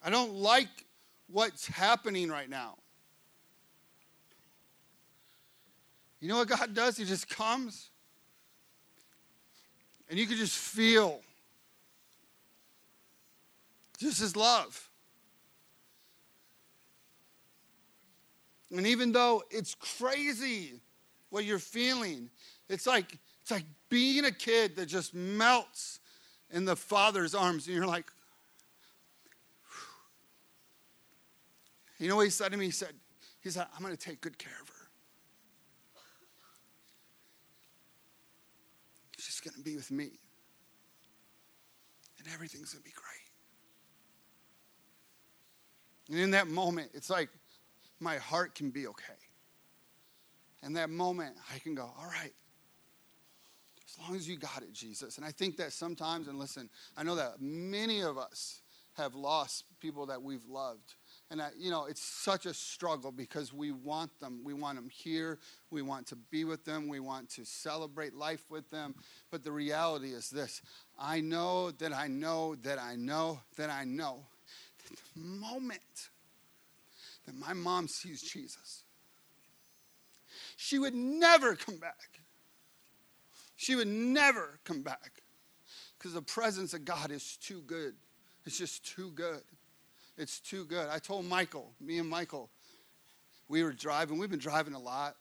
I 0.03 0.11
don't 0.11 0.35
like 0.35 0.69
what's 1.29 1.67
happening 1.67 2.29
right 2.29 2.49
now. 2.49 2.77
You 6.21 6.29
know 6.29 6.39
what 6.39 6.49
God 6.49 6.75
does? 6.75 6.97
He 6.97 7.05
just 7.05 7.29
comes 7.29 7.91
and 10.09 10.19
you 10.19 10.27
can 10.27 10.37
just 10.37 10.57
feel 10.57 11.21
just 13.99 14.21
his 14.21 14.37
love. 14.37 14.86
And 18.77 18.87
even 18.87 19.13
though 19.13 19.43
it's 19.51 19.75
crazy 19.75 20.81
what 21.31 21.45
you're 21.45 21.59
feeling, 21.59 22.31
it's 22.69 22.87
like 22.87 23.19
it's 23.43 23.51
like 23.51 23.65
being 23.89 24.25
a 24.25 24.33
kid 24.33 24.77
that 24.77 24.87
just 24.87 25.15
melts 25.15 26.01
in 26.51 26.65
the 26.65 26.77
father's 26.77 27.35
arms, 27.35 27.67
and 27.67 27.77
you're 27.77 27.87
like, 27.87 28.07
you 31.99 32.09
know 32.09 32.17
what 32.17 32.25
he 32.25 32.31
said 32.31 32.53
to 32.53 32.59
me? 32.59 32.67
He 32.67 32.71
said, 32.71 32.93
he 33.41 33.51
said, 33.51 33.67
I'm 33.75 33.83
going 33.83 33.97
to 33.97 34.01
take 34.01 34.21
good 34.21 34.37
care 34.37 34.53
of 34.61 34.69
her. 34.69 34.75
She's 39.19 39.41
going 39.41 39.55
to 39.55 39.63
be 39.63 39.77
with 39.77 39.91
me. 39.91 40.11
And 42.19 42.29
everything's 42.35 42.73
going 42.73 42.83
to 42.83 42.85
be 42.85 42.95
great. 42.95 43.05
And 46.11 46.19
in 46.19 46.31
that 46.33 46.49
moment, 46.49 46.91
it's 46.95 47.11
like 47.11 47.29
my 48.01 48.17
heart 48.17 48.55
can 48.55 48.71
be 48.71 48.87
okay. 48.87 49.15
And 50.63 50.77
that 50.77 50.91
moment, 50.91 51.37
I 51.55 51.59
can 51.59 51.75
go, 51.75 51.83
all 51.83 52.07
right, 52.07 52.33
as 53.87 53.99
long 54.07 54.17
as 54.17 54.29
you 54.29 54.37
got 54.37 54.63
it, 54.63 54.73
Jesus. 54.73 55.17
And 55.17 55.25
I 55.25 55.31
think 55.31 55.57
that 55.59 55.73
sometimes, 55.73 56.29
and 56.29 56.39
listen, 56.39 56.69
I 56.97 57.03
know 57.03 57.15
that 57.15 57.41
many 57.41 58.01
of 58.01 58.19
us 58.19 58.63
have 58.97 59.15
lost 59.15 59.65
people 59.81 60.07
that 60.07 60.23
we've 60.23 60.47
loved. 60.49 60.95
And, 61.31 61.41
that, 61.41 61.53
you 61.59 61.71
know, 61.71 61.85
it's 61.85 62.03
such 62.03 62.47
a 62.47 62.55
struggle 62.55 63.13
because 63.13 63.53
we 63.53 63.71
want 63.71 64.19
them. 64.21 64.41
We 64.45 64.55
want 64.55 64.77
them 64.77 64.89
here. 64.89 65.39
We 65.71 65.83
want 65.83 66.07
to 66.09 66.17
be 66.17 66.45
with 66.45 66.65
them. 66.65 66.89
We 66.89 67.01
want 67.01 67.29
to 67.31 67.45
celebrate 67.45 68.15
life 68.15 68.45
with 68.49 68.71
them. 68.71 68.95
But 69.31 69.45
the 69.45 69.53
reality 69.53 70.13
is 70.13 70.31
this 70.31 70.63
I 70.99 71.21
know 71.21 71.73
that 71.73 71.93
I 71.93 72.07
know 72.07 72.55
that 72.63 72.79
I 72.79 72.97
know 72.97 73.41
that 73.57 73.71
I 73.71 73.85
know 73.85 74.25
that 74.79 74.97
the 75.15 75.21
moment 75.21 76.11
that 77.27 77.35
my 77.35 77.53
mom 77.53 77.89
sees 77.89 78.23
Jesus, 78.23 78.85
she 80.57 80.79
would 80.79 80.95
never 80.95 81.55
come 81.55 81.77
back. 81.77 82.21
She 83.57 83.75
would 83.75 83.89
never 83.89 84.61
come 84.65 84.83
back 84.83 85.23
because 85.99 86.13
the 86.13 86.23
presence 86.23 86.75
of 86.75 86.85
God 86.85 87.11
is 87.11 87.37
too 87.39 87.63
good. 87.67 87.95
It's 88.45 88.59
just 88.59 88.85
too 88.85 89.11
good. 89.13 89.43
It's 90.19 90.41
too 90.41 90.65
good. 90.65 90.89
I 90.89 90.99
told 90.99 91.25
Michael, 91.25 91.73
me 91.81 91.99
and 91.99 92.09
Michael, 92.09 92.51
we 93.49 93.63
were 93.63 93.73
driving, 93.73 94.19
we've 94.19 94.31
been 94.31 94.39
driving 94.39 94.75
a 94.75 94.79
lot. 94.79 95.17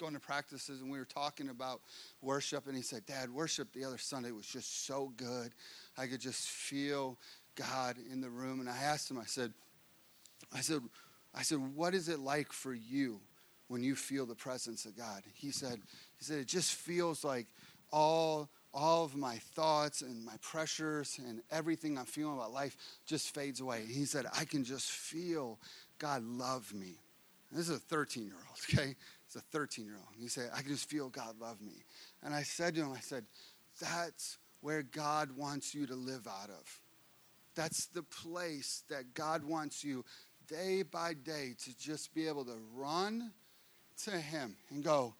going 0.00 0.14
to 0.14 0.20
practices 0.20 0.80
and 0.80 0.90
we 0.90 0.98
were 0.98 1.04
talking 1.04 1.50
about 1.50 1.80
worship 2.20 2.66
and 2.66 2.76
he 2.76 2.82
said, 2.82 3.06
Dad, 3.06 3.30
worship 3.30 3.72
the 3.72 3.84
other 3.84 3.98
Sunday 3.98 4.32
was 4.32 4.46
just 4.46 4.86
so 4.86 5.12
good. 5.16 5.52
I 5.96 6.06
could 6.06 6.20
just 6.20 6.48
feel 6.48 7.18
God 7.54 7.96
in 8.10 8.20
the 8.20 8.30
room. 8.30 8.60
And 8.60 8.68
I 8.68 8.76
asked 8.76 9.10
him, 9.10 9.18
I 9.18 9.24
said, 9.24 9.52
I 10.52 10.60
said, 10.60 10.80
I 11.34 11.42
said, 11.42 11.58
what 11.74 11.94
is 11.94 12.08
it 12.08 12.20
like 12.20 12.52
for 12.52 12.74
you 12.74 13.20
when 13.68 13.82
you 13.82 13.96
feel 13.96 14.26
the 14.26 14.34
presence 14.34 14.84
of 14.84 14.96
God? 14.96 15.22
He 15.34 15.50
said, 15.50 15.80
he 16.18 16.24
said, 16.24 16.38
it 16.38 16.46
just 16.46 16.74
feels 16.74 17.24
like 17.24 17.46
all 17.92 18.48
all 18.74 19.04
of 19.04 19.14
my 19.14 19.36
thoughts 19.54 20.02
and 20.02 20.24
my 20.24 20.34
pressures 20.42 21.20
and 21.28 21.40
everything 21.52 21.96
I'm 21.96 22.06
feeling 22.06 22.34
about 22.34 22.52
life 22.52 22.76
just 23.06 23.32
fades 23.32 23.60
away. 23.60 23.84
He 23.88 24.04
said, 24.04 24.26
I 24.36 24.44
can 24.44 24.64
just 24.64 24.90
feel 24.90 25.60
God 25.98 26.24
love 26.24 26.74
me. 26.74 26.98
And 27.50 27.58
this 27.58 27.68
is 27.68 27.76
a 27.76 27.80
13 27.80 28.24
year 28.24 28.34
old, 28.34 28.58
okay? 28.80 28.96
It's 29.26 29.36
a 29.36 29.40
13 29.40 29.84
year 29.84 29.94
old. 29.94 30.08
He 30.18 30.26
said, 30.26 30.50
I 30.52 30.60
can 30.62 30.70
just 30.70 30.90
feel 30.90 31.08
God 31.08 31.36
love 31.40 31.62
me. 31.62 31.84
And 32.24 32.34
I 32.34 32.42
said 32.42 32.74
to 32.74 32.80
him, 32.80 32.92
I 32.92 33.00
said, 33.00 33.24
that's 33.80 34.38
where 34.60 34.82
God 34.82 35.30
wants 35.36 35.74
you 35.74 35.86
to 35.86 35.94
live 35.94 36.26
out 36.26 36.50
of. 36.50 36.80
That's 37.54 37.86
the 37.86 38.02
place 38.02 38.82
that 38.88 39.14
God 39.14 39.44
wants 39.44 39.84
you 39.84 40.04
day 40.48 40.82
by 40.82 41.14
day 41.14 41.54
to 41.64 41.78
just 41.78 42.14
be 42.14 42.28
able 42.28 42.44
to 42.44 42.56
run 42.74 43.30
to 44.04 44.10
Him 44.10 44.56
and 44.70 44.82
go, 44.82 45.14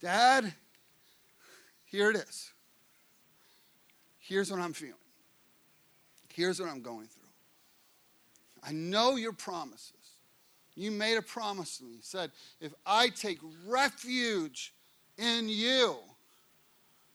Dad, 0.00 0.52
here 1.84 2.10
it 2.10 2.16
is. 2.16 2.50
Here's 4.18 4.50
what 4.50 4.60
I'm 4.60 4.72
feeling. 4.72 4.94
Here's 6.32 6.60
what 6.60 6.70
I'm 6.70 6.80
going 6.80 7.06
through. 7.06 7.22
I 8.64 8.72
know 8.72 9.16
your 9.16 9.32
promises. 9.32 9.92
You 10.74 10.90
made 10.90 11.16
a 11.16 11.22
promise 11.22 11.78
to 11.78 11.84
me. 11.84 11.90
You 11.92 11.98
said, 12.00 12.30
if 12.60 12.72
I 12.86 13.08
take 13.08 13.38
refuge 13.66 14.72
in 15.18 15.48
you, 15.48 15.96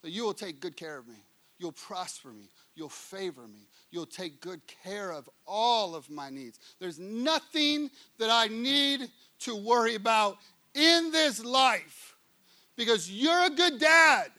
that 0.03 0.11
you 0.11 0.23
will 0.23 0.33
take 0.33 0.59
good 0.59 0.77
care 0.77 0.97
of 0.97 1.07
me. 1.07 1.15
You'll 1.57 1.71
prosper 1.71 2.29
me. 2.29 2.49
You'll 2.75 2.89
favor 2.89 3.47
me. 3.47 3.67
You'll 3.91 4.05
take 4.05 4.41
good 4.41 4.61
care 4.83 5.11
of 5.11 5.29
all 5.45 5.95
of 5.95 6.09
my 6.09 6.29
needs. 6.29 6.59
There's 6.79 6.99
nothing 6.99 7.89
that 8.19 8.29
I 8.29 8.47
need 8.47 9.09
to 9.39 9.55
worry 9.55 9.95
about 9.95 10.37
in 10.73 11.11
this 11.11 11.43
life 11.43 12.15
because 12.75 13.09
you're 13.09 13.45
a 13.45 13.49
good 13.49 13.79
dad 13.79 14.31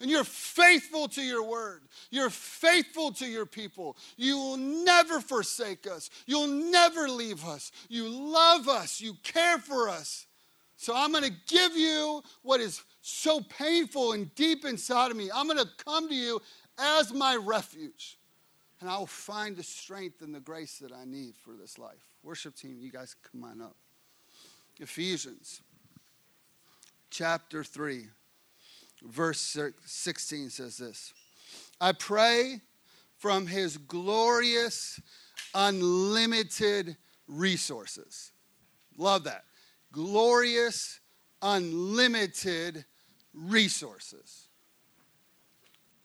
and 0.00 0.10
you're 0.10 0.24
faithful 0.24 1.06
to 1.08 1.22
your 1.22 1.44
word. 1.44 1.82
You're 2.10 2.28
faithful 2.28 3.12
to 3.12 3.26
your 3.26 3.46
people. 3.46 3.96
You 4.16 4.36
will 4.36 4.56
never 4.56 5.20
forsake 5.20 5.86
us. 5.86 6.10
You'll 6.26 6.48
never 6.48 7.08
leave 7.08 7.44
us. 7.44 7.70
You 7.88 8.08
love 8.08 8.68
us. 8.68 9.00
You 9.00 9.14
care 9.22 9.58
for 9.58 9.88
us. 9.88 10.26
So 10.76 10.92
I'm 10.96 11.12
going 11.12 11.22
to 11.22 11.32
give 11.46 11.76
you 11.76 12.22
what 12.42 12.60
is 12.60 12.82
so 13.00 13.40
painful 13.40 14.12
and 14.12 14.34
deep 14.34 14.64
inside 14.64 15.12
of 15.12 15.16
me. 15.16 15.30
I'm 15.32 15.46
going 15.46 15.58
to 15.58 15.84
come 15.84 16.08
to 16.08 16.14
you 16.14 16.42
as 16.78 17.12
my 17.12 17.36
refuge. 17.36 18.18
And 18.82 18.90
I 18.90 18.98
will 18.98 19.06
find 19.06 19.56
the 19.56 19.62
strength 19.62 20.22
and 20.22 20.34
the 20.34 20.40
grace 20.40 20.80
that 20.80 20.90
I 20.90 21.04
need 21.04 21.36
for 21.36 21.54
this 21.54 21.78
life. 21.78 22.04
Worship 22.24 22.56
team, 22.56 22.78
you 22.80 22.90
guys 22.90 23.14
come 23.30 23.44
on 23.44 23.60
up. 23.60 23.76
Ephesians 24.80 25.60
chapter 27.08 27.62
3 27.62 28.08
verse 29.04 29.56
16 29.84 30.50
says 30.50 30.78
this 30.78 31.14
I 31.80 31.92
pray 31.92 32.60
from 33.18 33.46
his 33.46 33.76
glorious, 33.76 35.00
unlimited 35.54 36.96
resources. 37.28 38.32
Love 38.98 39.22
that. 39.22 39.44
Glorious, 39.92 40.98
unlimited 41.40 42.84
resources. 43.32 44.48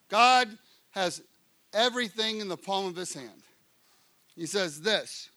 God 0.10 0.48
has 0.92 1.24
everything 1.74 2.40
in 2.40 2.48
the 2.48 2.58
palm 2.58 2.86
of 2.86 2.96
his 2.96 3.14
hand. 3.14 3.44
He 4.36 4.46
says 4.46 4.82
this 4.82 5.30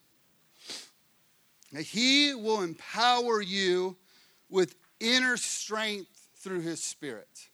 He 1.75 2.35
will 2.35 2.63
empower 2.63 3.41
you 3.41 3.97
with 4.49 4.75
inner 5.01 5.37
strength 5.37 6.29
through 6.37 6.61
his 6.61 6.83
spirit. 6.83 7.49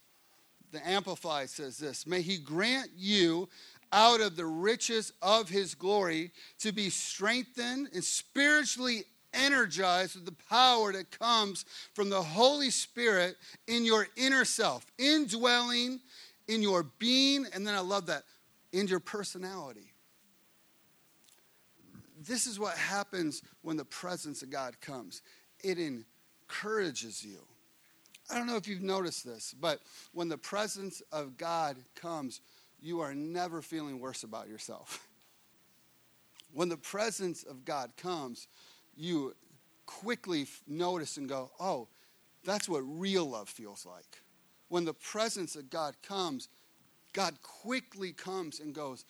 The 0.72 0.87
Amplified 0.87 1.51
says 1.51 1.79
this 1.79 2.07
May 2.07 2.22
he 2.22 2.39
grant 2.39 2.91
you 2.97 3.49
out 3.93 4.20
of 4.20 4.37
the 4.37 4.47
riches 4.47 5.12
of 5.22 5.49
his 5.49 5.74
glory 5.74 6.33
to 6.59 6.72
be 6.72 6.91
strengthened 6.91 7.89
and 7.95 8.05
spiritually 8.05 9.05
energized 9.33 10.16
with 10.16 10.24
the 10.24 10.45
power 10.49 10.93
that 10.93 11.16
comes 11.16 11.64
from 11.95 12.11
the 12.11 12.22
Holy 12.22 12.70
Spirit 12.70 13.37
in 13.66 13.85
your 13.85 14.09
inner 14.16 14.45
self, 14.45 14.87
indwelling 14.99 16.01
in 16.49 16.62
your 16.62 16.85
being, 16.99 17.47
and 17.53 17.66
then 17.66 17.74
I 17.74 17.81
love 17.81 18.07
that, 18.07 18.24
in 18.77 18.87
your 18.89 19.01
personality. 19.01 19.91
This 22.20 22.47
is 22.47 22.61
what 22.61 22.77
happens 22.77 23.43
when 23.62 23.79
the 23.79 23.87
presence 23.87 24.43
of 24.43 24.51
God 24.51 24.79
comes. 24.83 25.22
It 25.64 25.79
encourages 25.79 27.24
you. 27.24 27.39
I 28.31 28.37
don't 28.37 28.47
know 28.47 28.57
if 28.57 28.68
you've 28.68 28.83
noticed 28.83 29.24
this, 29.24 29.55
but 29.59 29.81
when 30.12 30.29
the 30.29 30.37
presence 30.37 31.01
of 31.11 31.39
God 31.39 31.79
comes, 31.95 32.43
you 32.79 33.01
are 33.01 33.14
never 33.14 33.62
feeling 33.62 33.99
worse 33.99 34.22
about 34.22 34.49
yourself. 34.49 35.09
When 36.53 36.70
the 36.70 36.79
presence 36.79 37.43
of 37.43 37.66
God 37.66 37.91
comes, 37.99 38.49
you 38.97 39.35
quickly 39.85 40.47
notice 40.66 41.18
and 41.18 41.29
go, 41.29 41.51
oh, 41.61 41.89
that's 42.45 42.66
what 42.66 42.81
real 42.81 43.27
love 43.27 43.51
feels 43.51 43.85
like. 43.85 44.22
When 44.68 44.87
the 44.87 44.95
presence 44.95 45.55
of 45.55 45.68
God 45.68 45.97
comes, 46.03 46.49
God 47.17 47.41
quickly 47.41 48.12
comes 48.12 48.61
and 48.61 48.75
goes, 48.75 49.07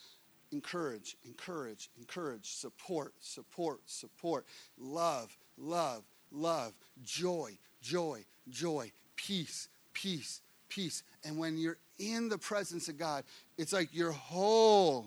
encourage, 0.52 1.16
encourage, 1.24 1.90
encourage, 1.98 2.52
support, 2.52 3.12
support, 3.18 3.80
support, 3.86 4.46
love, 4.78 5.36
love, 5.58 6.04
love, 6.30 6.72
joy, 7.02 7.58
joy, 7.82 8.24
joy, 8.48 8.92
peace, 9.16 9.68
peace, 9.92 10.40
peace. 10.68 11.02
And 11.24 11.36
when 11.36 11.58
you're 11.58 11.78
in 11.98 12.28
the 12.28 12.38
presence 12.38 12.88
of 12.88 12.96
God, 12.96 13.24
it's 13.58 13.72
like 13.72 13.92
your 13.92 14.12
whole 14.12 15.06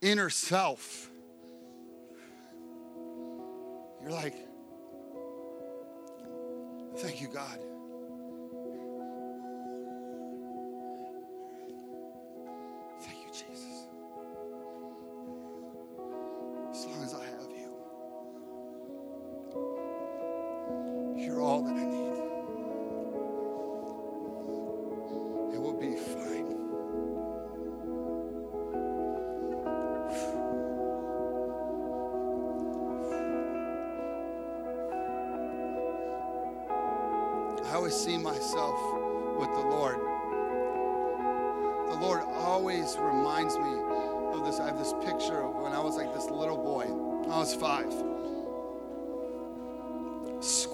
inner 0.00 0.30
self. 0.30 1.10
You're 4.00 4.10
like, 4.10 4.36
thank 6.96 7.20
you, 7.20 7.28
God. 7.28 7.58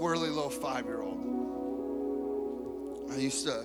Squirrely 0.02 0.34
little 0.34 0.50
five 0.50 0.84
year 0.84 1.00
old. 1.00 1.20
I 3.12 3.18
used 3.18 3.46
to, 3.46 3.64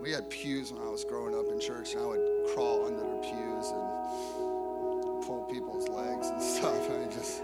we 0.00 0.12
had 0.12 0.30
pews 0.30 0.72
when 0.72 0.80
I 0.80 0.88
was 0.88 1.04
growing 1.04 1.34
up 1.34 1.52
in 1.52 1.60
church, 1.60 1.92
and 1.92 2.02
I 2.02 2.06
would 2.06 2.54
crawl 2.54 2.86
under 2.86 3.00
the 3.00 3.18
pews 3.20 3.70
and 3.70 5.22
pull 5.26 5.46
people's 5.52 5.88
legs 5.90 6.26
and 6.28 6.42
stuff. 6.56 6.88
I 6.88 6.96
mean, 6.96 7.10
just 7.10 7.42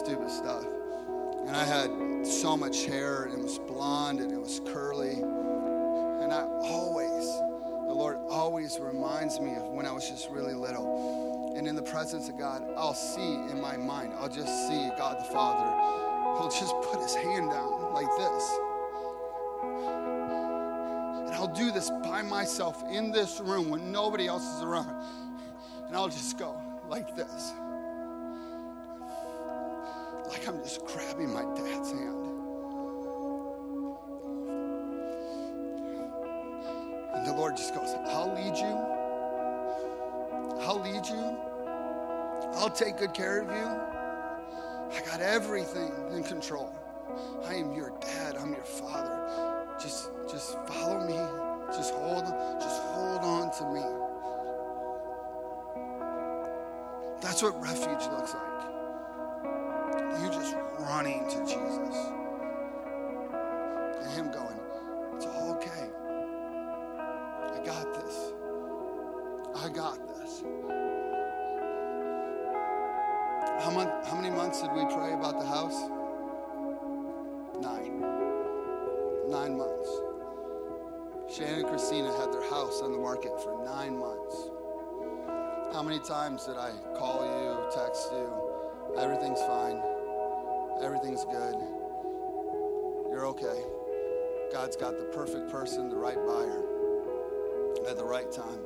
stupid 0.00 0.28
stuff. 0.28 0.66
And 1.46 1.54
I 1.54 1.62
had 1.62 2.26
so 2.26 2.56
much 2.56 2.84
hair, 2.86 3.26
and 3.26 3.34
it 3.34 3.42
was 3.44 3.60
blonde 3.60 4.18
and 4.18 4.32
it 4.32 4.40
was 4.40 4.60
curly. 4.66 5.12
And 5.12 6.32
I 6.32 6.42
always, 6.62 7.26
the 7.86 7.94
Lord 7.94 8.16
always 8.28 8.76
reminds 8.80 9.38
me 9.38 9.54
of 9.54 9.68
when 9.68 9.86
I 9.86 9.92
was 9.92 10.10
just 10.10 10.30
really 10.30 10.54
little. 10.54 11.54
And 11.56 11.68
in 11.68 11.76
the 11.76 11.82
presence 11.82 12.28
of 12.28 12.36
God, 12.36 12.64
I'll 12.76 12.92
see 12.92 13.34
in 13.34 13.60
my 13.60 13.76
mind, 13.76 14.14
I'll 14.18 14.28
just 14.28 14.66
see 14.66 14.90
God 14.98 15.20
the 15.20 15.32
Father 15.32 16.07
he'll 16.38 16.48
just 16.48 16.74
put 16.82 17.02
his 17.02 17.14
hand 17.14 17.50
down 17.50 17.92
like 17.92 18.08
this. 18.16 18.58
And 21.26 21.34
I'll 21.34 21.52
do 21.52 21.72
this 21.72 21.90
by 22.04 22.22
myself 22.22 22.82
in 22.90 23.10
this 23.10 23.40
room 23.40 23.68
when 23.68 23.90
nobody 23.90 24.28
else 24.28 24.44
is 24.56 24.62
around. 24.62 25.04
And 25.86 25.96
I'll 25.96 26.08
just 26.08 26.38
go 26.38 26.56
like 26.88 27.16
this. 27.16 27.52
Like 30.28 30.46
I'm 30.46 30.62
just 30.62 30.84
grabbing 30.86 31.32
my 31.32 31.42
dad's 31.56 31.90
hand. 31.90 32.14
And 37.14 37.26
the 37.26 37.32
Lord 37.32 37.56
just 37.56 37.74
goes, 37.74 37.94
I'll 38.06 38.32
lead 38.34 38.56
you. 38.56 38.76
I'll 40.60 40.80
lead 40.80 41.06
you. 41.06 41.36
I'll 42.54 42.70
take 42.70 42.96
good 42.98 43.12
care 43.12 43.40
of 43.40 43.50
you. 43.50 43.97
I 44.90 45.00
got 45.06 45.20
everything 45.20 45.92
in 46.12 46.24
control. 46.24 46.72
I 47.44 47.54
am 47.54 47.74
your 47.74 47.92
dad. 48.00 48.36
I'm 48.36 48.52
your 48.52 48.64
father. 48.64 49.66
Just, 49.80 50.10
just 50.30 50.58
follow 50.66 51.06
me. 51.06 51.14
Just 51.74 51.94
hold, 51.94 52.24
just 52.60 52.82
hold 52.82 53.20
on 53.20 53.50
to 53.58 53.64
me. 53.74 53.82
That's 57.20 57.42
what 57.42 57.60
refuge 57.60 58.06
looks 58.10 58.34
like. 58.34 58.58
You 60.22 60.28
just 60.30 60.56
running 60.80 61.28
to 61.28 61.40
Jesus. 61.44 62.17
Months 74.48 74.62
did 74.62 74.72
we 74.72 74.84
pray 74.94 75.12
about 75.12 75.38
the 75.38 75.44
house? 75.44 75.78
Nine. 77.60 78.00
Nine 79.28 79.58
months. 79.58 79.90
Shannon 81.30 81.58
and 81.58 81.66
Christina 81.66 82.10
had 82.16 82.32
their 82.32 82.48
house 82.48 82.80
on 82.80 82.92
the 82.92 82.98
market 82.98 83.38
for 83.42 83.62
nine 83.62 83.98
months. 83.98 84.48
How 85.74 85.82
many 85.82 85.98
times 86.00 86.46
did 86.46 86.56
I 86.56 86.70
call 86.96 87.26
you, 87.28 87.76
text 87.76 88.08
you? 88.10 88.96
Everything's 88.96 89.40
fine. 89.40 89.82
Everything's 90.82 91.26
good. 91.26 91.56
You're 93.12 93.26
okay. 93.26 93.64
God's 94.50 94.76
got 94.76 94.98
the 94.98 95.10
perfect 95.12 95.50
person, 95.50 95.90
the 95.90 95.96
right 95.96 96.16
buyer, 96.16 96.64
at 97.86 97.98
the 97.98 98.04
right 98.04 98.32
time. 98.32 98.64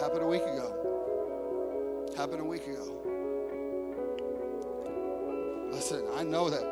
Happened 0.00 0.22
a 0.22 0.26
week 0.26 0.42
ago. 0.42 0.79
Happened 2.20 2.42
a 2.42 2.44
week 2.44 2.66
ago. 2.66 2.84
Listen, 5.72 6.04
I 6.14 6.22
know 6.22 6.50
that 6.50 6.62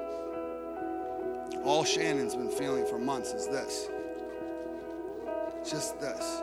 all 1.64 1.84
Shannon's 1.84 2.34
been 2.34 2.50
feeling 2.50 2.84
for 2.84 2.98
months 2.98 3.32
is 3.32 3.46
this. 3.46 3.88
Just 5.66 5.98
this. 6.00 6.42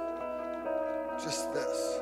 Just 1.24 1.53
this. 1.53 1.99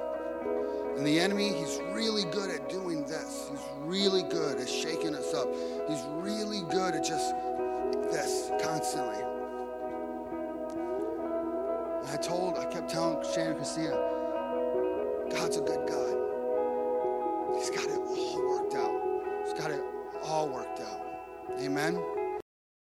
And 0.95 1.05
the 1.05 1.19
enemy, 1.19 1.49
he's 1.49 1.81
really 1.91 2.23
good 2.31 2.49
at 2.49 2.69
doing 2.69 3.05
this. 3.05 3.49
He's 3.51 3.67
really 3.81 4.23
good 4.23 4.61
at 4.61 4.69
shaking 4.69 5.13
us 5.13 5.33
up. 5.33 5.49
He's 5.89 6.05
really 6.21 6.61
good 6.71 6.95
at 6.95 7.03
just 7.03 7.35
this 8.13 8.49
constantly. 8.63 9.21
And 11.99 12.07
I 12.07 12.15
told, 12.21 12.57
I 12.57 12.63
kept 12.71 12.89
telling 12.89 13.21
Shannon 13.33 13.57
Christina, 13.57 14.22